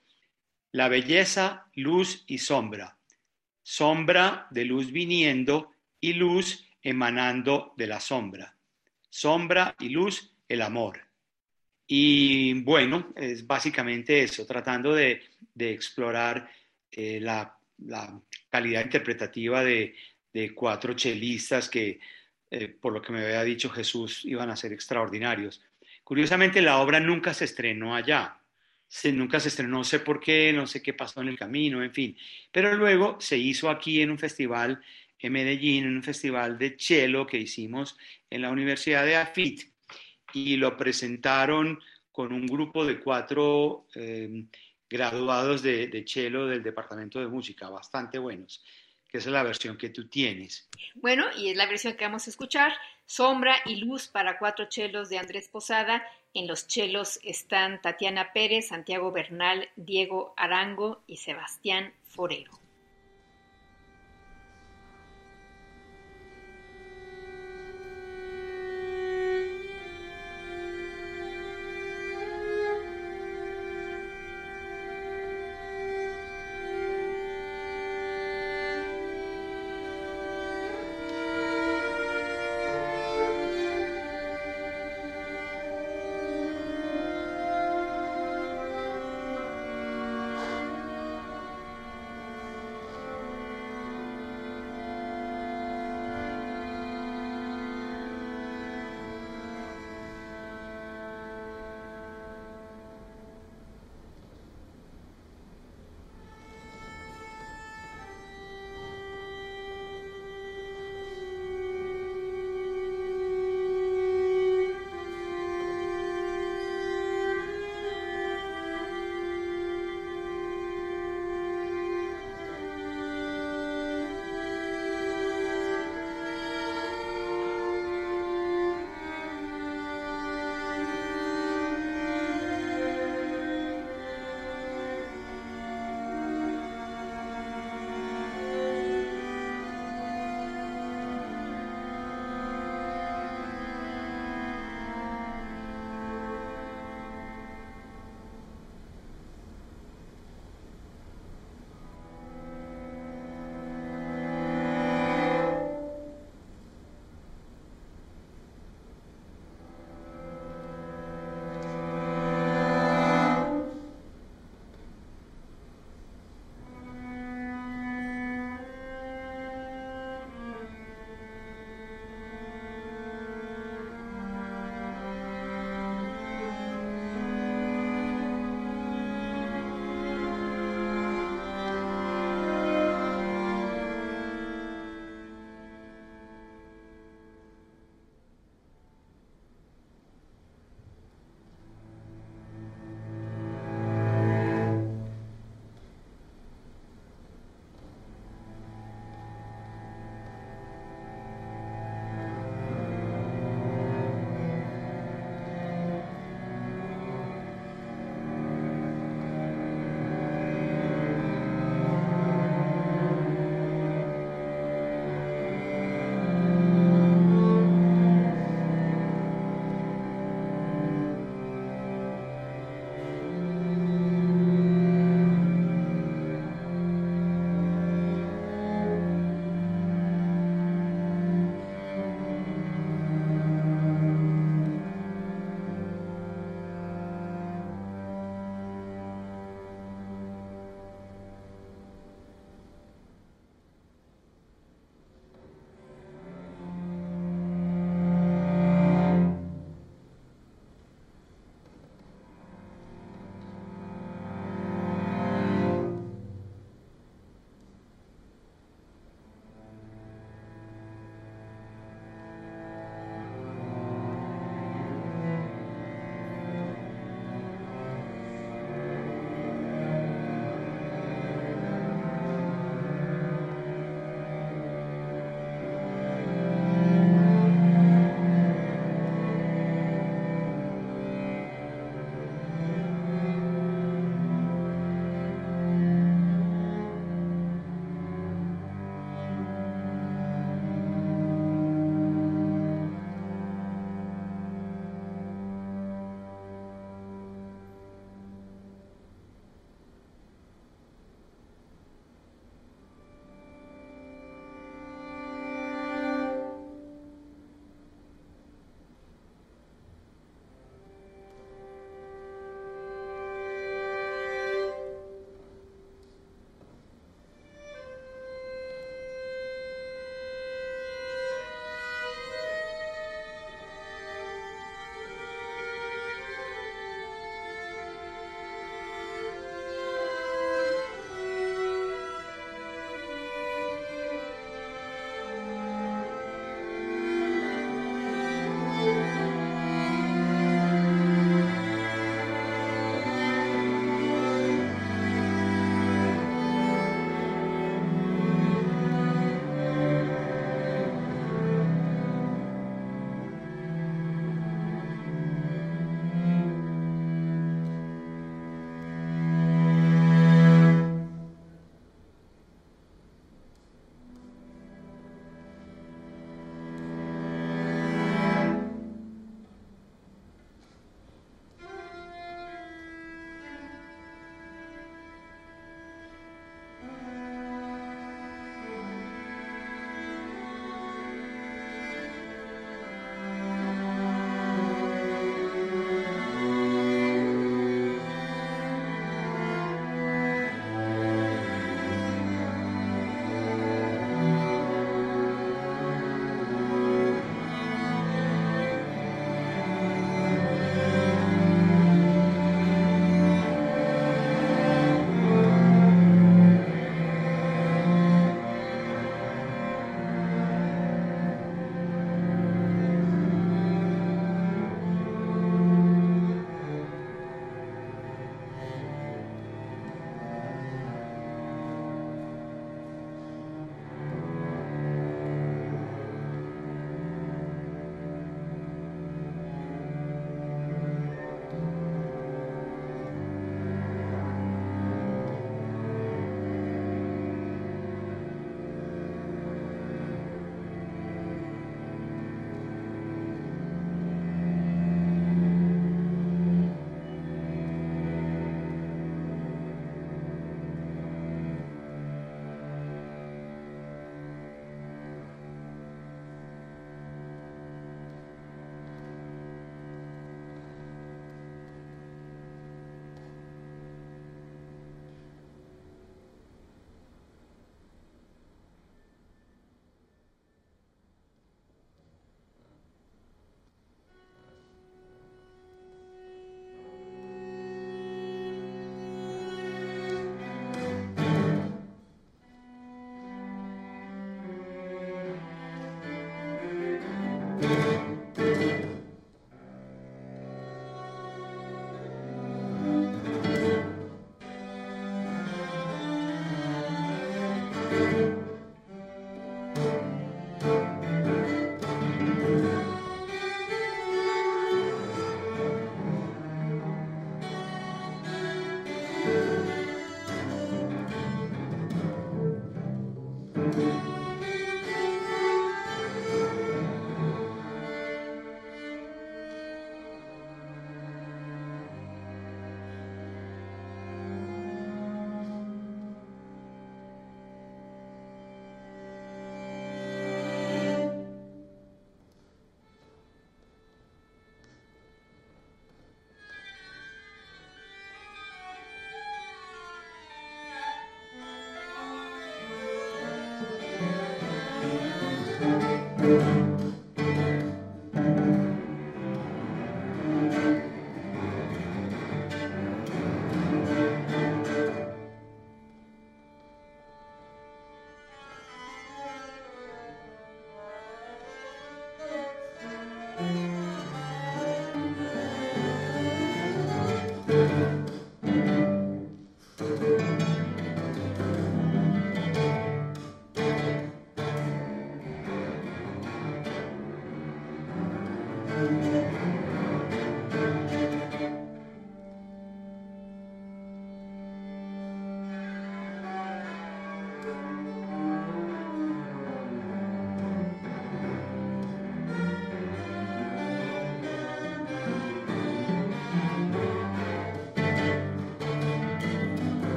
La 0.73 0.89
belleza, 0.89 1.67
luz 1.75 2.25
y 2.27 2.39
sombra. 2.39 2.97
Sombra 3.63 4.47
de 4.51 4.65
luz 4.65 4.91
viniendo 4.91 5.73
y 6.01 6.15
luz 6.15 6.67
emanando 6.83 7.75
de 7.77 7.87
la 7.87 8.01
sombra. 8.01 8.57
Sombra 9.09 9.75
y 9.81 9.89
luz, 9.89 10.35
el 10.49 10.63
amor. 10.63 11.01
Y 11.87 12.63
bueno, 12.63 13.13
es 13.17 13.47
básicamente 13.47 14.23
eso, 14.23 14.45
tratando 14.45 14.93
de, 14.93 15.23
explorar 15.59 16.51
eh, 16.91 17.21
la 17.21 17.56
la 17.79 18.21
calidad 18.51 18.85
interpretativa 18.85 19.63
de, 19.63 19.95
cuatro 20.55 20.93
chelistas 20.93 21.71
que, 21.71 21.99
eh, 22.51 22.69
por 22.69 22.93
lo 22.93 23.01
que 23.01 23.11
me 23.11 23.25
había 23.25 23.43
dicho 23.43 23.71
Jesús, 23.71 24.23
iban 24.25 24.51
a 24.51 24.57
ser 24.57 24.73
extraordinarios. 24.73 25.63
Curiosamente, 26.05 26.61
la 26.61 26.79
obra 26.79 27.01
nunca 27.01 27.33
se 27.33 27.47
estrenó 27.47 27.95
allá. 27.95 28.39
Se, 28.87 29.13
nunca 29.13 29.41
se 29.41 29.49
estrenó, 29.49 29.79
no 29.79 29.85
sé 29.85 30.01
por 30.01 30.21
qué, 30.21 30.53
no 30.53 30.67
sé 30.67 30.83
qué 30.83 30.93
pasó 30.93 31.23
en 31.23 31.29
el 31.29 31.39
camino, 31.39 31.83
en 31.83 31.93
fin. 31.93 32.17
Pero 32.53 32.75
luego 32.75 33.19
se 33.19 33.39
hizo 33.39 33.71
aquí 33.71 34.03
en 34.03 34.11
un 34.11 34.19
festival 34.19 34.81
en 35.19 35.33
Medellín, 35.33 35.85
en 35.85 35.97
un 35.97 36.03
festival 36.03 36.59
de 36.59 36.77
cello 36.79 37.27
que 37.27 37.39
hicimos 37.39 37.97
en 38.31 38.43
la 38.43 38.51
Universidad 38.51 39.05
de 39.05 39.17
Afit 39.17 39.63
y 40.33 40.57
lo 40.57 40.77
presentaron 40.77 41.81
con 42.13 42.33
un 42.33 42.47
grupo 42.47 42.85
de 42.85 43.01
cuatro 43.01 43.87
eh, 43.95 44.47
graduados 44.89 45.63
de, 45.63 45.89
de 45.89 46.07
cello 46.07 46.47
del 46.47 46.63
Departamento 46.63 47.19
de 47.21 47.27
Música, 47.27 47.69
bastante 47.69 48.19
buenos, 48.19 48.65
que 49.09 49.19
es 49.19 49.27
la 49.27 49.43
versión 49.43 49.77
que 49.77 49.91
tú 49.91 50.09
tienes. 50.09 50.69
Bueno, 50.95 51.27
y 51.37 51.51
es 51.51 51.57
la 51.57 51.67
versión 51.67 51.95
que 51.95 52.05
vamos 52.05 52.27
a 52.27 52.31
escuchar, 52.31 52.73
Sombra 53.07 53.57
y 53.65 53.77
Luz 53.77 54.09
para 54.09 54.39
cuatro 54.39 54.67
chelos 54.69 55.09
de 55.09 55.19
Andrés 55.19 55.49
Posada. 55.49 56.05
En 56.35 56.47
los 56.47 56.67
chelos 56.67 57.21
están 57.23 57.81
Tatiana 57.81 58.33
Pérez, 58.33 58.69
Santiago 58.69 59.13
Bernal, 59.13 59.69
Diego 59.77 60.35
Arango 60.37 61.03
y 61.07 61.17
Sebastián 61.19 61.95
Forero. 62.09 62.66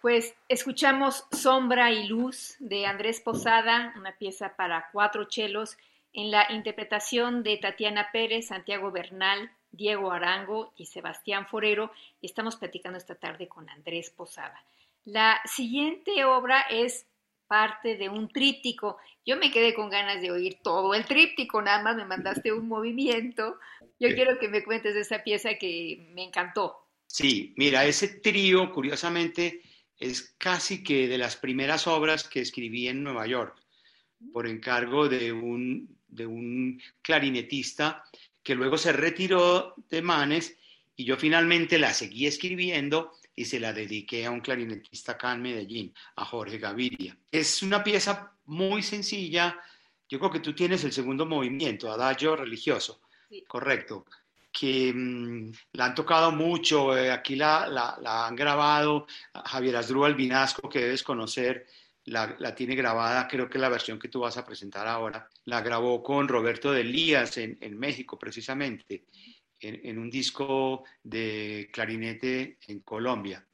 Pues 0.00 0.34
escuchamos 0.48 1.26
Sombra 1.30 1.92
y 1.92 2.08
Luz 2.08 2.56
de 2.58 2.86
Andrés 2.86 3.20
Posada, 3.20 3.92
una 3.98 4.16
pieza 4.16 4.56
para 4.56 4.88
cuatro 4.92 5.24
chelos, 5.24 5.76
en 6.14 6.30
la 6.30 6.50
interpretación 6.50 7.42
de 7.42 7.58
Tatiana 7.58 8.08
Pérez, 8.10 8.46
Santiago 8.46 8.90
Bernal, 8.90 9.50
Diego 9.72 10.10
Arango 10.10 10.72
y 10.78 10.86
Sebastián 10.86 11.46
Forero. 11.46 11.92
Y 12.22 12.26
estamos 12.26 12.56
platicando 12.56 12.96
esta 12.96 13.14
tarde 13.14 13.46
con 13.46 13.68
Andrés 13.68 14.10
Posada. 14.10 14.64
La 15.04 15.38
siguiente 15.44 16.24
obra 16.24 16.62
es 16.62 17.06
parte 17.46 17.96
de 17.96 18.08
un 18.08 18.28
tríptico. 18.28 18.96
Yo 19.26 19.36
me 19.36 19.50
quedé 19.50 19.74
con 19.74 19.90
ganas 19.90 20.22
de 20.22 20.30
oír 20.30 20.60
todo 20.62 20.94
el 20.94 21.04
tríptico, 21.04 21.60
nada 21.60 21.82
más 21.82 21.96
me 21.96 22.06
mandaste 22.06 22.54
un 22.54 22.68
movimiento. 22.68 23.58
Yo 23.98 24.08
quiero 24.14 24.38
que 24.38 24.48
me 24.48 24.64
cuentes 24.64 24.94
de 24.94 25.00
esa 25.00 25.22
pieza 25.22 25.56
que 25.56 26.08
me 26.14 26.24
encantó. 26.24 26.86
Sí, 27.06 27.52
mira, 27.56 27.84
ese 27.84 28.08
trío, 28.08 28.72
curiosamente, 28.72 29.62
es 30.00 30.34
casi 30.38 30.82
que 30.82 31.06
de 31.06 31.18
las 31.18 31.36
primeras 31.36 31.86
obras 31.86 32.26
que 32.26 32.40
escribí 32.40 32.88
en 32.88 33.04
Nueva 33.04 33.26
York, 33.26 33.56
por 34.32 34.46
encargo 34.46 35.08
de 35.08 35.32
un, 35.32 35.96
de 36.08 36.26
un 36.26 36.82
clarinetista 37.02 38.02
que 38.42 38.54
luego 38.54 38.78
se 38.78 38.92
retiró 38.92 39.74
de 39.90 40.00
Manes 40.00 40.56
y 40.96 41.04
yo 41.04 41.16
finalmente 41.16 41.78
la 41.78 41.92
seguí 41.92 42.26
escribiendo 42.26 43.12
y 43.36 43.44
se 43.44 43.60
la 43.60 43.72
dediqué 43.72 44.26
a 44.26 44.30
un 44.30 44.40
clarinetista 44.40 45.12
acá 45.12 45.32
en 45.32 45.42
Medellín, 45.42 45.94
a 46.16 46.24
Jorge 46.24 46.58
Gaviria. 46.58 47.16
Es 47.30 47.62
una 47.62 47.84
pieza 47.84 48.32
muy 48.46 48.82
sencilla, 48.82 49.58
yo 50.08 50.18
creo 50.18 50.30
que 50.30 50.40
tú 50.40 50.54
tienes 50.54 50.82
el 50.84 50.92
segundo 50.92 51.26
movimiento, 51.26 51.90
adagio 51.90 52.36
religioso, 52.36 53.02
correcto, 53.46 54.06
que 54.52 54.92
mm, 54.92 55.52
la 55.72 55.86
han 55.86 55.94
tocado 55.94 56.32
mucho, 56.32 56.96
eh, 56.96 57.10
aquí 57.10 57.36
la, 57.36 57.66
la, 57.68 58.26
han 58.26 58.36
grabado, 58.36 59.06
Javier 59.44 59.76
Asdrúbal 59.76 60.14
Vinasco, 60.14 60.68
que 60.68 60.80
debes 60.80 61.02
conocer, 61.02 61.66
la, 62.06 62.34
la, 62.38 62.54
tiene 62.54 62.74
grabada, 62.74 63.28
creo 63.28 63.48
que 63.48 63.58
la 63.58 63.68
versión 63.68 63.98
que 63.98 64.08
tú 64.08 64.20
vas 64.20 64.36
a 64.36 64.44
presentar 64.44 64.86
ahora, 64.88 65.28
la 65.44 65.60
grabó 65.60 66.02
con 66.02 66.28
Roberto 66.28 66.72
de 66.72 66.80
Elías 66.80 67.36
en, 67.38 67.58
en 67.60 67.78
México 67.78 68.18
precisamente, 68.18 69.04
en, 69.60 69.80
en, 69.84 69.98
un 69.98 70.10
disco 70.10 70.84
de 71.02 71.68
clarinete 71.72 72.58
en 72.66 72.80
Colombia. 72.80 73.46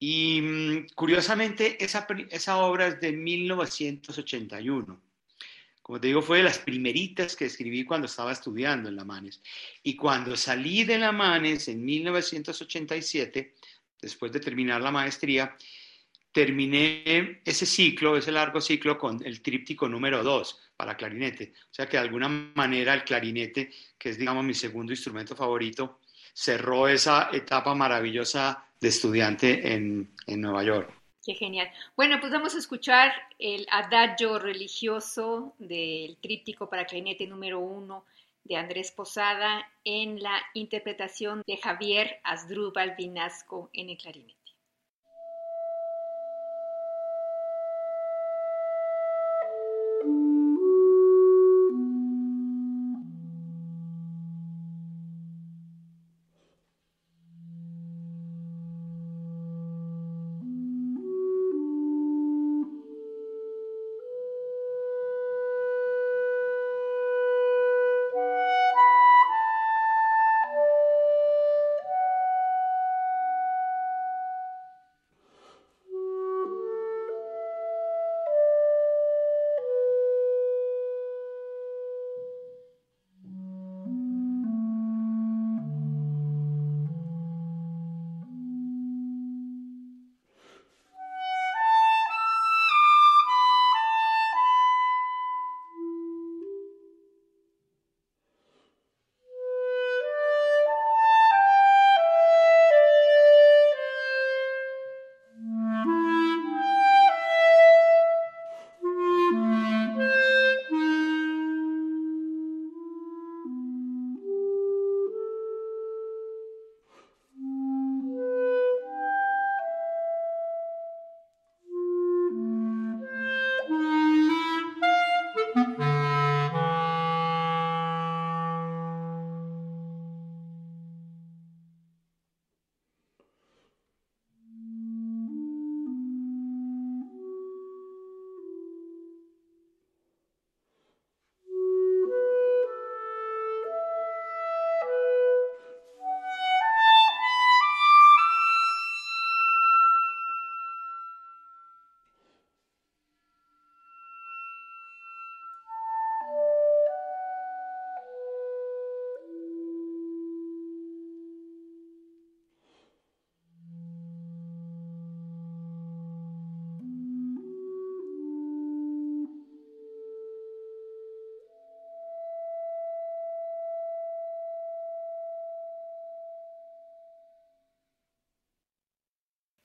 Y 0.00 0.40
mm, 0.40 0.86
curiosamente, 0.94 1.82
esa, 1.84 2.06
esa 2.30 2.58
obra 2.58 2.88
es 2.88 3.00
de 3.00 3.12
1981 3.12 5.07
como 5.88 6.02
te 6.02 6.08
digo, 6.08 6.20
fue 6.20 6.36
de 6.36 6.44
las 6.44 6.58
primeritas 6.58 7.34
que 7.34 7.46
escribí 7.46 7.82
cuando 7.82 8.08
estaba 8.08 8.30
estudiando 8.30 8.90
en 8.90 8.96
la 8.96 9.06
Manes. 9.06 9.40
Y 9.82 9.96
cuando 9.96 10.36
salí 10.36 10.84
de 10.84 10.98
la 10.98 11.12
Manes 11.12 11.66
en 11.68 11.82
1987, 11.82 13.54
después 13.98 14.30
de 14.30 14.38
terminar 14.38 14.82
la 14.82 14.90
maestría, 14.90 15.56
terminé 16.30 17.40
ese 17.42 17.64
ciclo, 17.64 18.18
ese 18.18 18.30
largo 18.30 18.60
ciclo, 18.60 18.98
con 18.98 19.24
el 19.24 19.40
tríptico 19.40 19.88
número 19.88 20.22
2 20.22 20.60
para 20.76 20.94
clarinete. 20.94 21.54
O 21.70 21.74
sea 21.74 21.86
que 21.86 21.96
de 21.96 22.02
alguna 22.02 22.28
manera 22.28 22.92
el 22.92 23.02
clarinete, 23.02 23.70
que 23.96 24.10
es, 24.10 24.18
digamos, 24.18 24.44
mi 24.44 24.52
segundo 24.52 24.92
instrumento 24.92 25.34
favorito, 25.34 26.00
cerró 26.34 26.86
esa 26.86 27.30
etapa 27.32 27.74
maravillosa 27.74 28.62
de 28.78 28.88
estudiante 28.88 29.72
en, 29.72 30.10
en 30.26 30.40
Nueva 30.42 30.62
York. 30.64 30.97
Qué 31.28 31.34
genial. 31.34 31.70
Bueno, 31.94 32.20
pues 32.20 32.32
vamos 32.32 32.54
a 32.54 32.58
escuchar 32.58 33.12
el 33.38 33.66
adagio 33.70 34.38
religioso 34.38 35.54
del 35.58 36.16
tríptico 36.16 36.70
para 36.70 36.86
clarinete 36.86 37.26
número 37.26 37.58
uno 37.58 38.06
de 38.44 38.56
Andrés 38.56 38.92
Posada 38.92 39.70
en 39.84 40.22
la 40.22 40.40
interpretación 40.54 41.42
de 41.46 41.58
Javier 41.58 42.18
Asdrúbal 42.24 42.94
Vinasco 42.96 43.68
en 43.74 43.90
el 43.90 43.98
clarinete. 43.98 44.37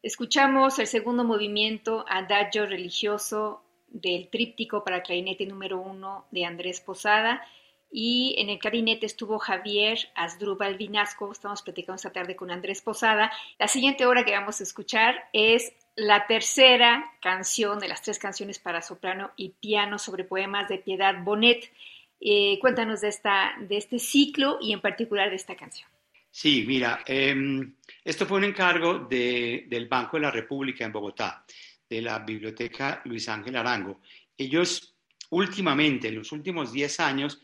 Escuchamos 0.03 0.79
el 0.79 0.87
segundo 0.87 1.23
movimiento 1.23 2.03
Adagio 2.09 2.65
religioso 2.65 3.63
del 3.87 4.27
tríptico 4.27 4.83
para 4.83 5.01
clarinete 5.01 5.45
número 5.45 5.79
uno 5.79 6.25
de 6.29 6.43
Andrés 6.43 6.81
Posada 6.81 7.41
y 7.89 8.35
en 8.37 8.49
el 8.49 8.59
clarinete 8.59 9.05
estuvo 9.05 9.39
Javier 9.39 9.97
Asdrúbal 10.13 10.75
Vinasco. 10.75 11.31
Estamos 11.31 11.61
platicando 11.61 11.95
esta 11.95 12.11
tarde 12.11 12.35
con 12.35 12.51
Andrés 12.51 12.81
Posada. 12.81 13.31
La 13.57 13.69
siguiente 13.69 14.05
obra 14.05 14.25
que 14.25 14.33
vamos 14.33 14.59
a 14.59 14.63
escuchar 14.63 15.29
es 15.31 15.71
la 15.95 16.27
tercera 16.27 17.13
canción 17.21 17.79
de 17.79 17.87
las 17.87 18.01
tres 18.01 18.19
canciones 18.19 18.59
para 18.59 18.81
soprano 18.81 19.31
y 19.37 19.51
piano 19.51 19.99
sobre 19.99 20.25
poemas 20.25 20.67
de 20.67 20.79
Piedad 20.79 21.15
Bonet. 21.23 21.71
Eh, 22.19 22.59
cuéntanos 22.59 22.99
de, 22.99 23.07
esta, 23.07 23.53
de 23.57 23.77
este 23.77 23.99
ciclo 23.99 24.57
y 24.59 24.73
en 24.73 24.81
particular 24.81 25.29
de 25.29 25.37
esta 25.37 25.55
canción. 25.55 25.92
Sí, 26.35 26.63
mira, 26.65 27.03
em, 27.05 27.75
esto 28.03 28.25
fue 28.25 28.39
un 28.39 28.45
encargo 28.45 29.05
del 29.07 29.87
Banco 29.87 30.17
de 30.17 30.23
la 30.23 30.31
República 30.31 30.83
en 30.83 30.91
Bogotá, 30.91 31.45
de 31.87 32.01
la 32.01 32.17
Biblioteca 32.17 33.03
Luis 33.05 33.29
Ángel 33.29 33.55
Arango. 33.55 34.01
Ellos 34.35 34.95
últimamente, 35.29 36.07
en 36.07 36.15
los 36.15 36.31
últimos 36.31 36.73
10 36.73 36.99
años, 37.01 37.39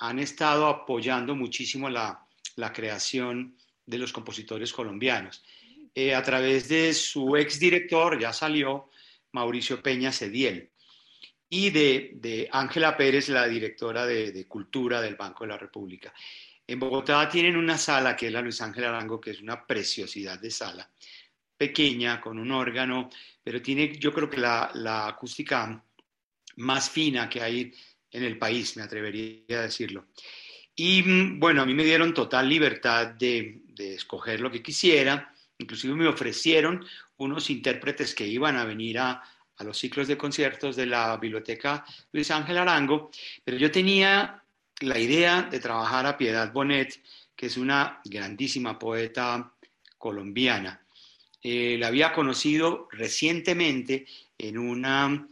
han 0.00 0.18
estado 0.18 0.66
apoyando 0.66 1.36
muchísimo 1.36 1.88
la, 1.88 2.26
creación 2.74 3.56
de 3.86 3.98
los 3.98 4.12
compositores 4.12 4.72
colombianos. 4.72 5.44
eh, 5.94 6.12
a 6.12 6.22
través 6.22 6.68
de 6.68 6.92
su 6.94 7.36
exdirector, 7.36 8.18
ya 8.18 8.32
salió, 8.32 8.90
Mauricio 9.30 9.80
Peña 9.80 10.10
Cediel, 10.10 10.70
y 11.48 11.70
de 11.70 12.48
Ángela 12.50 12.96
Pérez, 12.96 13.28
la 13.28 13.46
directora 13.46 14.04
de, 14.04 14.32
de, 14.32 14.48
Cultura 14.48 15.00
del 15.00 15.14
Banco 15.14 15.44
de 15.44 15.48
la 15.48 15.58
República. 15.58 16.12
En 16.72 16.78
Bogotá 16.78 17.28
tienen 17.28 17.58
una 17.58 17.76
sala 17.76 18.16
que 18.16 18.28
es 18.28 18.32
la 18.32 18.40
Luis 18.40 18.62
Ángel 18.62 18.84
Arango, 18.84 19.20
que 19.20 19.32
es 19.32 19.42
una 19.42 19.66
preciosidad 19.66 20.40
de 20.40 20.50
sala, 20.50 20.88
pequeña, 21.54 22.18
con 22.18 22.38
un 22.38 22.50
órgano, 22.50 23.10
pero 23.44 23.60
tiene 23.60 23.94
yo 23.98 24.10
creo 24.10 24.30
que 24.30 24.38
la, 24.38 25.06
acústica 25.06 25.84
más 26.56 26.88
fina 26.88 27.28
que 27.28 27.42
hay 27.42 27.74
en 28.10 28.24
el 28.24 28.38
país, 28.38 28.74
me 28.78 28.84
atrevería 28.84 29.58
a 29.58 29.62
decirlo. 29.64 30.06
Y 30.74 31.02
mm, 31.02 31.38
bueno, 31.38 31.60
a 31.60 31.66
mí 31.66 31.74
me 31.74 31.84
dieron 31.84 32.14
total 32.14 32.48
libertad 32.48 33.08
de, 33.08 33.64
de 33.66 33.96
escoger 33.96 34.40
lo 34.40 34.50
que 34.50 34.62
quisiera, 34.62 35.30
inclusive 35.58 35.94
me 35.94 36.08
ofrecieron 36.08 36.82
unos 37.18 37.50
intérpretes 37.50 38.14
que 38.14 38.26
iban 38.26 38.56
a 38.56 38.64
venir 38.64 38.98
a 38.98 39.22
los 39.58 39.76
ciclos 39.76 40.08
de 40.08 40.16
conciertos 40.16 40.74
de 40.74 40.86
la 40.86 41.18
biblioteca 41.18 41.84
Luis 42.12 42.30
Ángel 42.30 42.56
Arango, 42.56 43.10
pero 43.44 43.58
yo 43.58 43.70
tenía 43.70 44.41
la 44.82 44.98
idea 44.98 45.42
de 45.42 45.60
trabajar 45.60 46.06
a 46.06 46.16
Piedad 46.16 46.52
Bonet, 46.52 47.00
que 47.34 47.46
es 47.46 47.56
una 47.56 48.00
grandísima 48.04 48.78
poeta 48.78 49.52
colombiana. 49.98 50.80
Eh, 51.42 51.76
la 51.78 51.88
había 51.88 52.12
conocido 52.12 52.88
recientemente 52.92 54.06
en 54.38 54.58
una, 54.58 55.26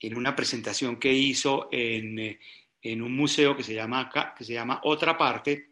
en 0.00 0.16
una 0.16 0.36
presentación 0.36 0.98
que 0.98 1.12
hizo 1.12 1.68
en, 1.72 2.18
eh, 2.18 2.38
en 2.82 3.02
un 3.02 3.14
museo 3.14 3.56
que 3.56 3.62
se, 3.62 3.74
llama, 3.74 4.10
que 4.36 4.44
se 4.44 4.52
llama 4.52 4.80
Otra 4.84 5.16
Parte. 5.16 5.70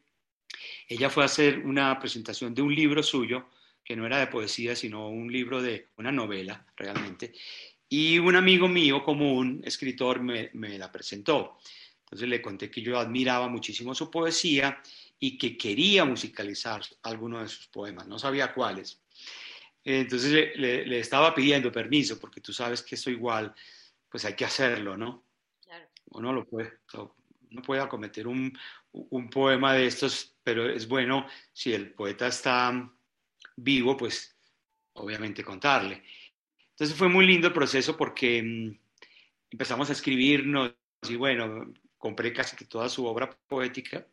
Ella 0.89 1.11
fue 1.11 1.23
a 1.23 1.27
hacer 1.27 1.59
una 1.59 1.99
presentación 1.99 2.55
de 2.55 2.63
un 2.63 2.75
libro 2.75 3.03
suyo, 3.03 3.49
que 3.85 3.95
no 3.95 4.07
era 4.07 4.19
de 4.19 4.27
poesía, 4.27 4.75
sino 4.75 5.09
un 5.09 5.31
libro 5.31 5.63
de 5.63 5.89
una 5.97 6.11
novela 6.11 6.67
realmente. 6.77 7.33
Y 7.89 8.19
un 8.19 8.35
amigo 8.35 8.67
mío 8.67 9.05
común, 9.05 9.63
escritor, 9.65 10.21
me, 10.21 10.51
me 10.55 10.77
la 10.77 10.91
presentó. 10.91 11.59
Entonces 12.07 12.29
le 12.29 12.41
conté 12.41 12.71
que 12.71 12.83
yo 12.83 12.99
admiraba 12.99 13.49
muchísimo 13.49 13.95
su 13.95 14.09
poesía 14.11 14.81
y 15.19 15.37
que 15.37 15.57
quería 15.57 16.05
musicalizar 16.05 16.83
alguno 17.03 17.41
de 17.41 17.49
sus 17.49 17.67
poemas, 17.67 18.07
no 18.07 18.19
sabía 18.19 18.55
cuáles. 18.55 19.03
Entonces 19.83 20.57
le, 20.57 20.99
estaba 20.99 21.35
pidiendo 21.35 21.73
permiso, 21.73 22.19
porque 22.21 22.41
tú 22.41 22.53
sabes 22.53 22.83
que 22.83 22.95
eso 22.95 23.11
igual, 23.11 23.53
pues 24.09 24.25
hay 24.25 24.35
que 24.35 24.45
hacerlo, 24.45 24.97
¿no? 24.97 25.25
Claro. 25.65 25.89
Uno 26.11 26.33
lo 26.33 26.45
puede, 26.45 26.79
no 27.51 27.63
puede 27.63 27.81
acometer 27.81 28.29
un, 28.29 28.57
un 28.93 29.29
poema 29.29 29.75
de 29.75 29.87
estos, 29.87 30.37
pero 30.45 30.69
es 30.69 30.87
bueno 30.87 31.27
si 31.53 31.73
el 31.73 31.93
poeta 31.93 32.29
está 32.29 32.89
vivo, 33.57 33.97
pues 33.97 34.37
obviamente 34.93 35.43
contarle. 35.43 36.05
Entonces 36.71 36.97
fue 36.97 37.09
muy 37.09 37.27
lindo 37.27 37.49
el 37.49 37.53
proceso 37.53 37.97
porque 37.97 38.43
mm, 38.43 38.79
empezamos 39.51 39.89
a 39.89 39.93
escribirnos 39.93 40.75
y 41.09 41.17
bueno, 41.17 41.73
compré 41.99 42.33
casi 42.33 42.65
toda 42.67 42.89
su 42.89 43.07
obra 43.07 43.31
poética. 43.49 44.07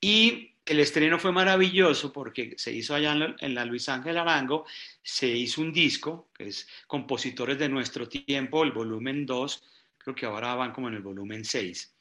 Y 0.00 0.54
el 0.66 0.80
estreno 0.80 1.18
fue 1.18 1.32
maravilloso 1.32 2.12
porque 2.12 2.54
se 2.56 2.72
hizo 2.72 2.94
allá 2.94 3.36
en 3.38 3.54
la, 3.54 3.64
Luis 3.64 3.88
Ángel 3.88 4.16
Arango, 4.16 4.66
se 5.02 5.28
hizo 5.28 5.60
un 5.60 5.72
disco, 5.72 6.30
que 6.34 6.48
es 6.48 6.66
Compositores 6.86 7.58
de 7.58 7.68
Nuestro 7.68 8.08
Tiempo, 8.08 8.64
el 8.64 8.72
volumen 8.72 9.26
2, 9.26 9.62
creo 9.98 10.14
que 10.14 10.26
ahora 10.26 10.54
van 10.54 10.72
como 10.72 10.88
en 10.88 10.94
el 10.94 11.02
volumen 11.02 11.44
6. 11.44 11.94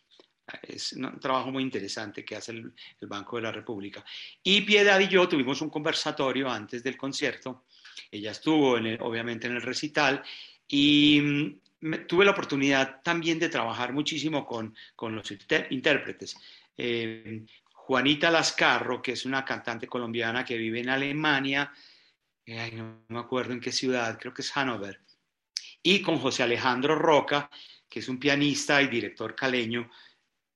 Es 0.63 0.93
un 0.93 1.19
trabajo 1.19 1.51
muy 1.51 1.63
interesante 1.63 2.25
que 2.25 2.35
hace 2.35 2.51
el, 2.51 2.73
Banco 3.01 3.37
de 3.37 3.43
la 3.43 3.51
República. 3.51 4.03
Y 4.41 4.61
Piedad 4.61 4.99
y 4.99 5.07
yo 5.07 5.27
tuvimos 5.27 5.61
un 5.61 5.69
conversatorio 5.69 6.49
antes 6.49 6.83
del 6.83 6.97
concierto. 6.97 7.65
Ella 8.11 8.31
estuvo 8.31 8.71
obviamente 8.71 9.47
en 9.47 9.55
el 9.55 9.61
recital 9.61 10.23
y 10.67 11.59
tuve 12.07 12.25
la 12.25 12.31
oportunidad 12.31 13.01
también 13.01 13.39
de 13.39 13.49
trabajar 13.49 13.93
muchísimo 13.93 14.45
con, 14.45 14.75
con 14.95 15.15
los 15.15 15.31
intérpretes. 15.69 16.37
Eh, 16.77 17.45
Juanita 17.73 18.31
Lascarro, 18.31 19.01
que 19.01 19.11
es 19.11 19.25
una 19.25 19.43
cantante 19.43 19.87
colombiana 19.87 20.45
que 20.45 20.57
vive 20.57 20.79
en 20.79 20.89
Alemania, 20.89 21.71
eh, 22.45 22.71
no 22.71 23.03
me 23.09 23.19
acuerdo 23.19 23.53
en 23.53 23.59
qué 23.59 23.71
ciudad, 23.71 24.17
creo 24.19 24.33
que 24.33 24.41
es 24.41 24.51
Hannover, 24.51 25.01
y 25.81 26.01
con 26.01 26.17
José 26.17 26.43
Alejandro 26.43 26.95
Roca, 26.95 27.49
que 27.89 27.99
es 27.99 28.07
un 28.07 28.19
pianista 28.19 28.81
y 28.81 28.87
director 28.87 29.35
caleño, 29.35 29.89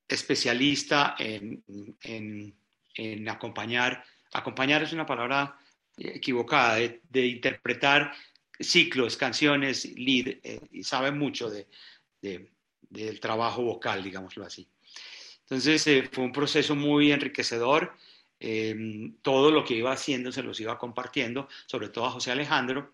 especialista 0.08 1.16
en, 1.18 1.62
en, 2.00 2.54
en 2.94 3.28
acompañar, 3.28 4.02
acompañar 4.32 4.82
es 4.82 4.92
una 4.94 5.04
palabra 5.04 5.58
equivocada, 5.98 6.76
de, 6.76 7.02
de 7.10 7.26
interpretar 7.26 8.12
ciclos, 8.58 9.16
canciones, 9.16 9.84
lead, 9.96 10.38
eh, 10.42 10.60
y 10.72 10.82
sabe 10.82 11.10
mucho 11.10 11.50
de, 11.50 11.68
del 12.20 13.20
trabajo 13.20 13.62
vocal, 13.62 14.02
digámoslo 14.02 14.44
así. 14.44 14.68
Entonces 15.42 15.86
eh, 15.86 16.08
fue 16.12 16.24
un 16.24 16.32
proceso 16.32 16.74
muy 16.74 17.12
enriquecedor. 17.12 17.94
Em, 18.40 19.16
todo 19.22 19.50
lo 19.50 19.64
que 19.64 19.74
iba 19.74 19.90
haciendo 19.92 20.30
se 20.30 20.42
los 20.42 20.60
iba 20.60 20.78
compartiendo, 20.78 21.48
sobre 21.66 21.88
todo 21.88 22.06
a 22.06 22.10
José 22.10 22.30
Alejandro. 22.30 22.92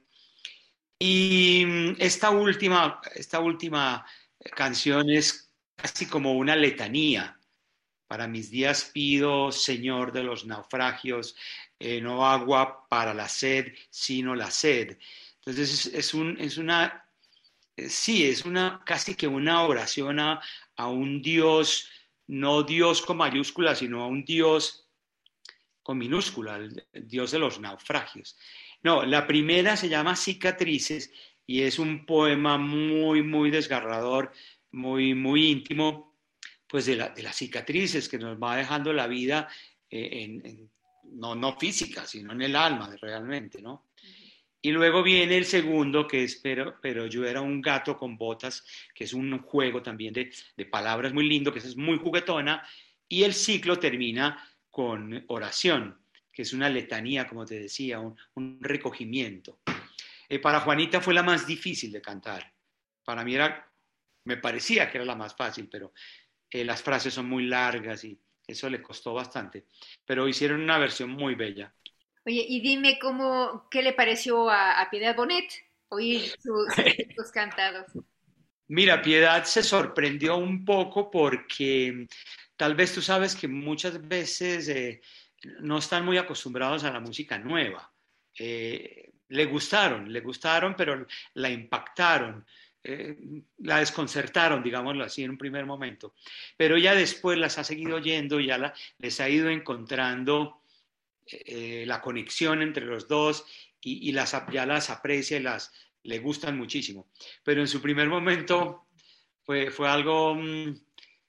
Y 0.98 1.64
mm, 1.66 1.96
esta 1.98 2.30
última, 2.30 3.00
esta 3.14 3.40
última 3.40 4.06
canción 4.54 5.10
es 5.10 5.52
casi 5.76 6.06
como 6.06 6.34
una 6.34 6.56
letanía. 6.56 7.38
Para 8.06 8.28
mis 8.28 8.50
días 8.50 8.90
pido, 8.92 9.50
Señor 9.50 10.12
de 10.12 10.22
los 10.22 10.46
naufragios, 10.46 11.36
eh, 11.78 12.00
no 12.00 12.26
agua 12.26 12.86
para 12.88 13.12
la 13.14 13.28
sed, 13.28 13.72
sino 13.90 14.34
la 14.34 14.50
sed. 14.50 14.98
Entonces 15.46 15.86
es, 15.86 16.14
un, 16.14 16.36
es 16.40 16.56
una, 16.56 17.04
eh, 17.76 17.88
sí, 17.88 18.24
es 18.24 18.44
una 18.44 18.82
casi 18.84 19.14
que 19.14 19.26
una 19.26 19.62
oración 19.62 20.18
a, 20.20 20.40
un 20.78 21.20
Dios, 21.20 21.90
no 22.26 22.62
Dios 22.62 23.02
con 23.02 23.18
mayúscula, 23.18 23.74
sino 23.74 24.02
a 24.02 24.06
un 24.06 24.24
Dios 24.24 24.88
con 25.82 25.98
minúscula, 25.98 26.56
el, 26.56 26.86
Dios 26.92 27.30
de 27.30 27.38
los 27.38 27.60
naufragios. 27.60 28.38
No, 28.82 29.04
la 29.04 29.26
primera 29.26 29.76
se 29.76 29.88
llama 29.88 30.16
Cicatrices 30.16 31.12
y 31.46 31.62
es 31.62 31.78
un 31.78 32.06
poema 32.06 32.56
muy, 32.56 33.22
muy 33.22 33.50
desgarrador, 33.50 34.32
muy, 34.72 35.14
muy 35.14 35.50
íntimo, 35.50 36.16
pues 36.66 36.86
de, 36.86 36.96
de 36.96 37.22
las 37.22 37.36
cicatrices 37.36 38.08
que 38.08 38.18
nos 38.18 38.42
va 38.42 38.56
dejando 38.56 38.92
la 38.92 39.06
vida 39.06 39.48
eh, 39.90 40.22
en, 40.22 40.70
no, 41.12 41.34
no 41.34 41.58
física, 41.58 42.06
sino 42.06 42.32
en 42.32 42.42
el 42.42 42.56
alma 42.56 42.90
realmente, 43.00 43.60
¿no? 43.60 43.84
Y 44.64 44.72
luego 44.72 45.02
viene 45.02 45.36
el 45.36 45.44
segundo, 45.44 46.08
que 46.08 46.24
es 46.24 46.36
pero, 46.36 46.80
pero 46.80 47.04
yo 47.04 47.26
era 47.26 47.42
un 47.42 47.60
gato 47.60 47.98
con 47.98 48.16
botas, 48.16 48.64
que 48.94 49.04
es 49.04 49.12
un 49.12 49.38
juego 49.40 49.82
también 49.82 50.14
de, 50.14 50.32
de 50.56 50.64
palabras 50.64 51.12
muy 51.12 51.28
lindo, 51.28 51.52
que 51.52 51.58
es 51.58 51.76
muy 51.76 51.98
juguetona. 51.98 52.66
Y 53.06 53.24
el 53.24 53.34
ciclo 53.34 53.78
termina 53.78 54.42
con 54.70 55.22
oración, 55.28 56.00
que 56.32 56.40
es 56.40 56.54
una 56.54 56.70
letanía, 56.70 57.26
como 57.26 57.44
te 57.44 57.60
decía, 57.60 58.00
un, 58.00 58.16
un 58.36 58.58
recogimiento. 58.58 59.60
Eh, 60.30 60.38
para 60.38 60.60
Juanita 60.60 61.02
fue 61.02 61.12
la 61.12 61.22
más 61.22 61.46
difícil 61.46 61.92
de 61.92 62.00
cantar. 62.00 62.50
Para 63.04 63.22
mí 63.22 63.34
era, 63.34 63.70
me 64.24 64.38
parecía 64.38 64.90
que 64.90 64.96
era 64.96 65.04
la 65.04 65.14
más 65.14 65.36
fácil, 65.36 65.68
pero 65.68 65.92
eh, 66.50 66.64
las 66.64 66.82
frases 66.82 67.12
son 67.12 67.28
muy 67.28 67.44
largas 67.44 68.02
y 68.04 68.18
eso 68.46 68.70
le 68.70 68.80
costó 68.80 69.12
bastante. 69.12 69.66
Pero 70.06 70.26
hicieron 70.26 70.62
una 70.62 70.78
versión 70.78 71.10
muy 71.10 71.34
bella. 71.34 71.74
Oye, 72.26 72.44
y 72.48 72.60
dime 72.60 72.98
cómo, 72.98 73.68
qué 73.70 73.82
le 73.82 73.92
pareció 73.92 74.48
a, 74.50 74.86
Piedad 74.90 75.14
Bonet 75.14 75.50
oír 75.88 76.22
sus, 76.40 76.66
sus 77.16 77.30
cantados. 77.30 77.86
Mira, 78.68 79.02
Piedad 79.02 79.44
se 79.44 79.62
sorprendió 79.62 80.36
un 80.36 80.64
poco 80.64 81.10
porque 81.10 82.06
tal 82.56 82.74
vez 82.74 82.94
tú 82.94 83.02
sabes 83.02 83.36
que 83.36 83.46
muchas 83.46 84.06
veces 84.08 84.68
eh, 84.68 85.02
no 85.60 85.78
están 85.78 86.04
muy 86.04 86.16
acostumbrados 86.16 86.84
a 86.84 86.90
la 86.90 87.00
música 87.00 87.38
nueva. 87.38 87.92
Eh, 88.38 89.12
le 89.28 89.44
gustaron, 89.46 90.12
le 90.12 90.20
gustaron, 90.20 90.74
pero 90.76 91.06
la 91.34 91.50
impactaron, 91.50 92.44
eh, 92.82 93.16
la 93.58 93.78
desconcertaron, 93.78 94.62
digámoslo 94.62 95.04
así, 95.04 95.24
en 95.24 95.30
un 95.30 95.38
primer 95.38 95.66
momento. 95.66 96.14
Pero 96.56 96.78
ya 96.78 96.94
después 96.94 97.38
las 97.38 97.58
ha 97.58 97.64
seguido 97.64 97.96
oyendo 97.96 98.40
y 98.40 98.46
ya 98.46 98.58
la, 98.58 98.74
les 98.98 99.20
ha 99.20 99.28
ido 99.28 99.50
encontrando 99.50 100.62
eh, 101.26 101.84
la 101.86 102.00
conexión 102.00 102.62
entre 102.62 102.84
los 102.84 103.08
dos 103.08 103.44
y, 103.80 104.12
las, 104.12 104.34
ya 104.50 104.64
las 104.64 104.90
aprecia 104.90 105.36
y 105.36 105.42
las 105.42 105.72
le 106.02 106.18
gustan 106.18 106.56
muchísimo. 106.56 107.08
Pero 107.42 107.60
en 107.60 107.68
su 107.68 107.80
primer 107.80 108.08
momento 108.08 108.86
fue, 109.42 109.70
fue 109.70 109.88
algo 109.88 110.34
mm, 110.34 110.74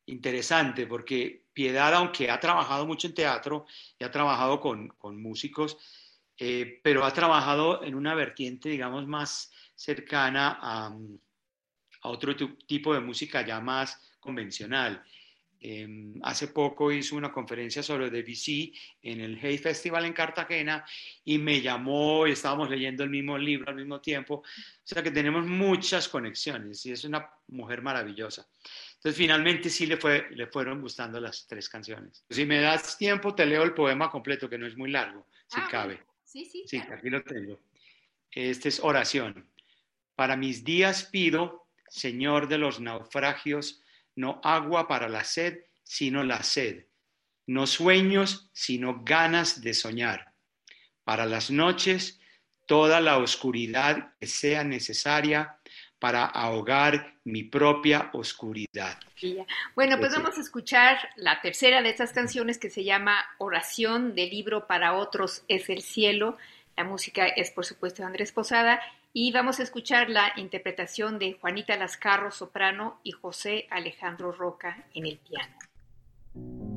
interesante 0.05 0.87
porque 0.87 1.45
Piedad, 1.55 1.93
aunque 1.93 2.29
ha 2.29 2.37
trabajado 2.37 2.85
mucho 2.85 3.07
en 3.07 3.13
teatro 3.13 3.65
y 3.97 4.03
ha 4.03 4.11
trabajado 4.11 4.59
con, 4.59 4.89
con 4.89 5.21
músicos, 5.21 5.77
eh, 6.37 6.81
pero 6.83 7.05
ha 7.05 7.13
trabajado 7.13 7.81
en 7.81 7.95
una 7.95 8.13
vertiente, 8.13 8.67
digamos, 8.67 9.07
más 9.07 9.53
cercana 9.73 10.59
a, 10.61 10.93
a 12.01 12.09
otro 12.09 12.35
tipo 12.35 12.93
de 12.93 12.99
música 12.99 13.45
ya 13.45 13.61
más 13.61 14.01
convencional. 14.19 15.01
Em, 15.61 16.19
hace 16.21 16.49
poco 16.49 16.91
hizo 16.91 17.15
una 17.15 17.31
conferencia 17.31 17.81
sobre 17.81 18.09
Debussy 18.09 18.73
en 19.01 19.21
el 19.21 19.39
Hay 19.41 19.57
Festival 19.57 20.05
en 20.05 20.13
Cartagena 20.13 20.85
y 21.23 21.37
me 21.37 21.61
llamó 21.61 22.27
y 22.27 22.31
estábamos 22.31 22.69
leyendo 22.69 23.03
el 23.03 23.09
mismo 23.09 23.37
libro 23.37 23.69
al 23.69 23.75
mismo 23.75 23.99
tiempo. 23.99 24.35
O 24.35 24.43
sea 24.83 25.01
que 25.01 25.11
tenemos 25.11 25.45
muchas 25.45 26.07
conexiones 26.07 26.85
y 26.85 26.91
es 26.91 27.03
una 27.03 27.29
mujer 27.47 27.81
maravillosa. 27.81 28.47
Entonces 28.95 29.17
finalmente 29.17 29.69
sí 29.69 29.85
le, 29.85 29.97
fue, 29.97 30.27
le 30.31 30.47
fueron 30.47 30.81
gustando 30.81 31.19
las 31.19 31.47
tres 31.47 31.69
canciones. 31.69 32.23
Si 32.29 32.45
me 32.45 32.59
das 32.59 32.97
tiempo, 32.97 33.33
te 33.33 33.45
leo 33.45 33.63
el 33.63 33.73
poema 33.73 34.09
completo, 34.09 34.49
que 34.49 34.57
no 34.57 34.67
es 34.67 34.75
muy 34.75 34.91
largo, 34.91 35.27
si 35.47 35.59
ah, 35.59 35.67
cabe. 35.69 35.99
Sí, 36.23 36.45
sí. 36.45 36.63
Sí, 36.67 36.77
aquí 36.91 37.09
lo 37.09 37.23
tengo. 37.23 37.59
Este 38.31 38.69
es 38.69 38.79
oración. 38.79 39.47
Para 40.15 40.35
mis 40.35 40.63
días 40.63 41.05
pido, 41.05 41.67
Señor 41.87 42.47
de 42.47 42.57
los 42.57 42.79
naufragios, 42.79 43.81
no 44.15 44.39
agua 44.43 44.87
para 44.87 45.09
la 45.09 45.23
sed, 45.23 45.59
sino 45.83 46.23
la 46.23 46.43
sed, 46.43 46.85
no 47.47 47.67
sueños, 47.67 48.49
sino 48.53 49.03
ganas 49.03 49.61
de 49.61 49.73
soñar. 49.73 50.33
Para 51.03 51.25
las 51.25 51.51
noches, 51.51 52.19
toda 52.65 52.99
la 52.99 53.17
oscuridad 53.17 54.13
que 54.19 54.27
sea 54.27 54.63
necesaria 54.63 55.59
para 55.99 56.25
ahogar 56.25 57.15
mi 57.23 57.43
propia 57.43 58.09
oscuridad. 58.13 58.99
Bueno, 59.75 59.97
pues 59.97 60.13
vamos 60.13 60.37
a 60.37 60.41
escuchar 60.41 60.97
la 61.15 61.41
tercera 61.41 61.81
de 61.81 61.89
estas 61.89 62.11
canciones 62.11 62.57
que 62.57 62.69
se 62.69 62.83
llama 62.83 63.25
Oración 63.37 64.13
del 64.13 64.29
libro 64.29 64.67
para 64.67 64.93
otros 64.93 65.43
es 65.47 65.69
el 65.69 65.81
cielo. 65.81 66.37
La 66.75 66.83
música 66.83 67.25
es, 67.27 67.51
por 67.51 67.65
supuesto, 67.65 68.01
de 68.01 68.07
Andrés 68.07 68.31
Posada 68.31 68.81
y 69.17 69.31
vamos 69.31 69.61
a 69.61 69.63
escuchar 69.63 70.09
la 70.09 70.33
interpretación 70.35 71.19
de 71.19 71.37
Juanita 71.39 71.77
Lascarro, 71.77 72.31
soprano, 72.31 72.99
y 73.01 73.13
José 73.13 73.65
Alejandro 73.71 74.33
Roca 74.33 74.87
en 74.93 75.05
el 75.05 75.19
piano. 75.19 76.74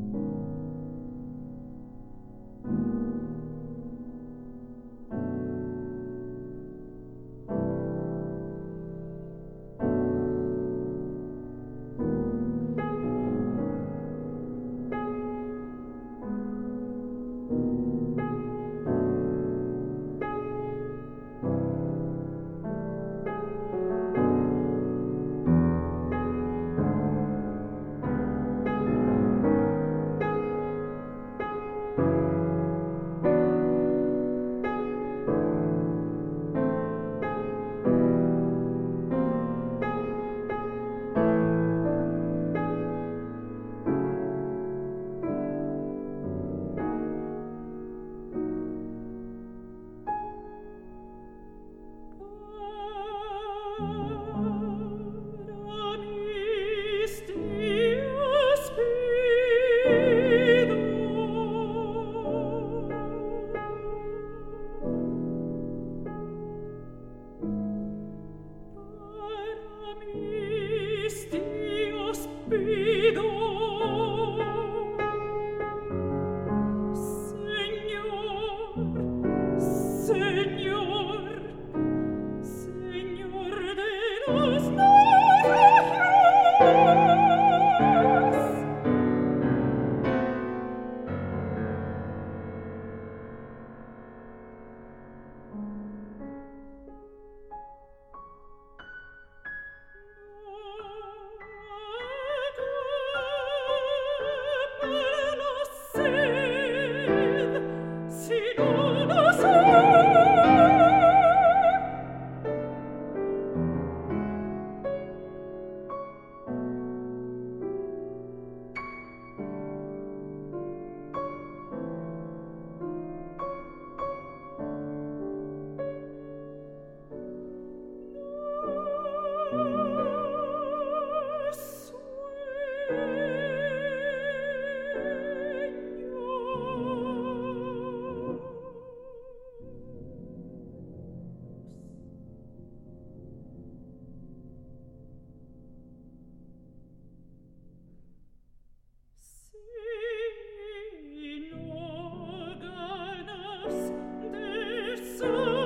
listen 155.21 155.58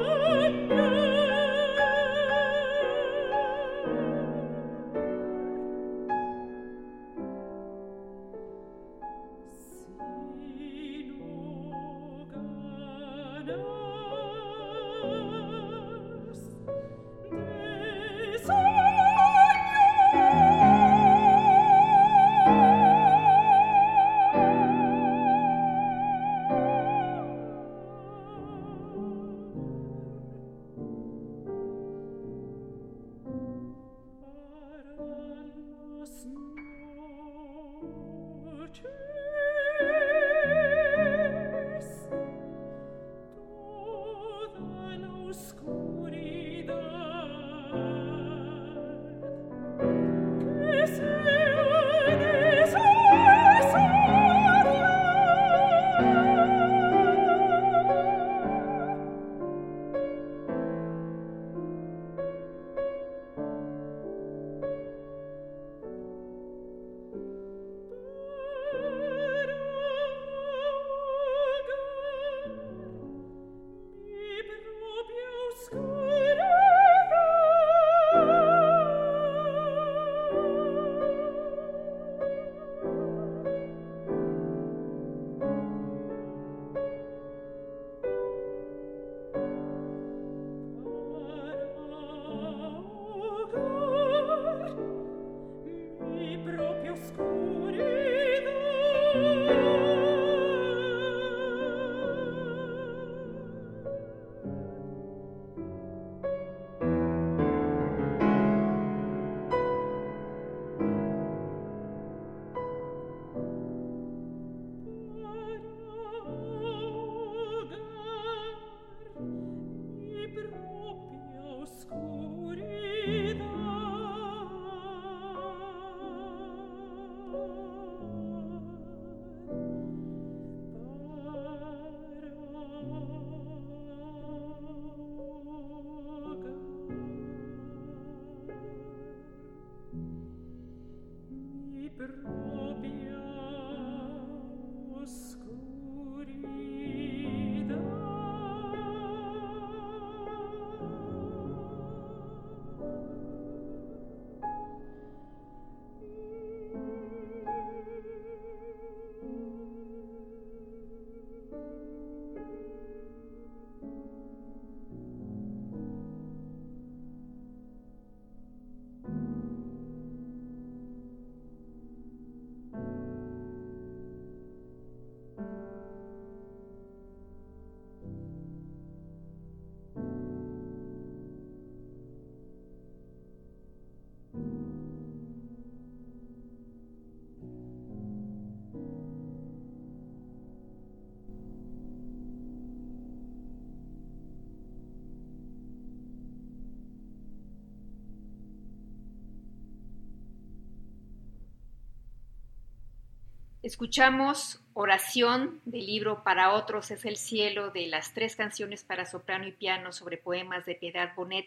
Escuchamos 203.62 204.60
Oración 204.74 205.60
del 205.64 205.86
libro 205.86 206.24
Para 206.24 206.52
otros 206.52 206.90
es 206.90 207.04
el 207.04 207.16
cielo 207.16 207.70
de 207.70 207.86
las 207.86 208.12
tres 208.12 208.34
canciones 208.34 208.82
para 208.82 209.06
soprano 209.06 209.46
y 209.46 209.52
piano 209.52 209.92
sobre 209.92 210.16
poemas 210.16 210.66
de 210.66 210.74
Piedad 210.74 211.14
Bonet 211.14 211.46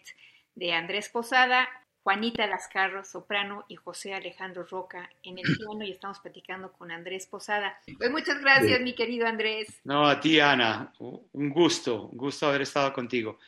de 0.56 0.72
Andrés 0.72 1.10
Posada, 1.10 1.68
Juanita 2.04 2.48
Lascarro, 2.48 3.04
soprano, 3.04 3.66
y 3.68 3.76
José 3.76 4.14
Alejandro 4.14 4.64
Roca 4.64 5.10
en 5.24 5.40
el 5.40 5.44
piano 5.58 5.84
y 5.84 5.92
estamos 5.92 6.20
platicando 6.20 6.72
con 6.72 6.90
Andrés 6.90 7.28
Posada. 7.28 7.78
Pues 7.98 8.10
muchas 8.10 8.40
gracias, 8.40 8.80
mi 8.80 8.96
querido 8.96 9.28
Andrés. 9.28 9.82
No, 9.84 10.08
a 10.08 10.18
ti, 10.18 10.40
Ana. 10.40 10.94
Un 11.00 11.50
gusto, 11.50 12.04
un 12.04 12.18
gusto 12.18 12.48
haber 12.48 12.62
estado 12.62 12.94
contigo. 12.94 13.40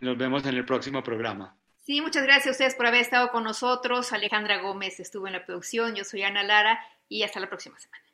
Nos 0.00 0.18
vemos 0.18 0.44
en 0.46 0.56
el 0.56 0.64
próximo 0.64 1.00
programa. 1.00 1.56
Sí, 1.76 2.00
muchas 2.00 2.24
gracias 2.24 2.48
a 2.48 2.50
ustedes 2.50 2.74
por 2.74 2.86
haber 2.86 3.02
estado 3.02 3.30
con 3.30 3.44
nosotros. 3.44 4.12
Alejandra 4.12 4.60
Gómez 4.62 4.98
estuvo 4.98 5.28
en 5.28 5.34
la 5.34 5.46
producción, 5.46 5.94
yo 5.94 6.02
soy 6.02 6.22
Ana 6.24 6.42
Lara 6.42 6.80
y 7.10 7.22
hasta 7.24 7.40
la 7.40 7.48
próxima 7.48 7.78
semana. 7.78 8.04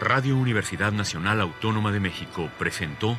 Radio 0.00 0.36
Universidad 0.36 0.92
Nacional 0.92 1.40
Autónoma 1.40 1.90
de 1.90 1.98
México 1.98 2.48
presentó 2.60 3.18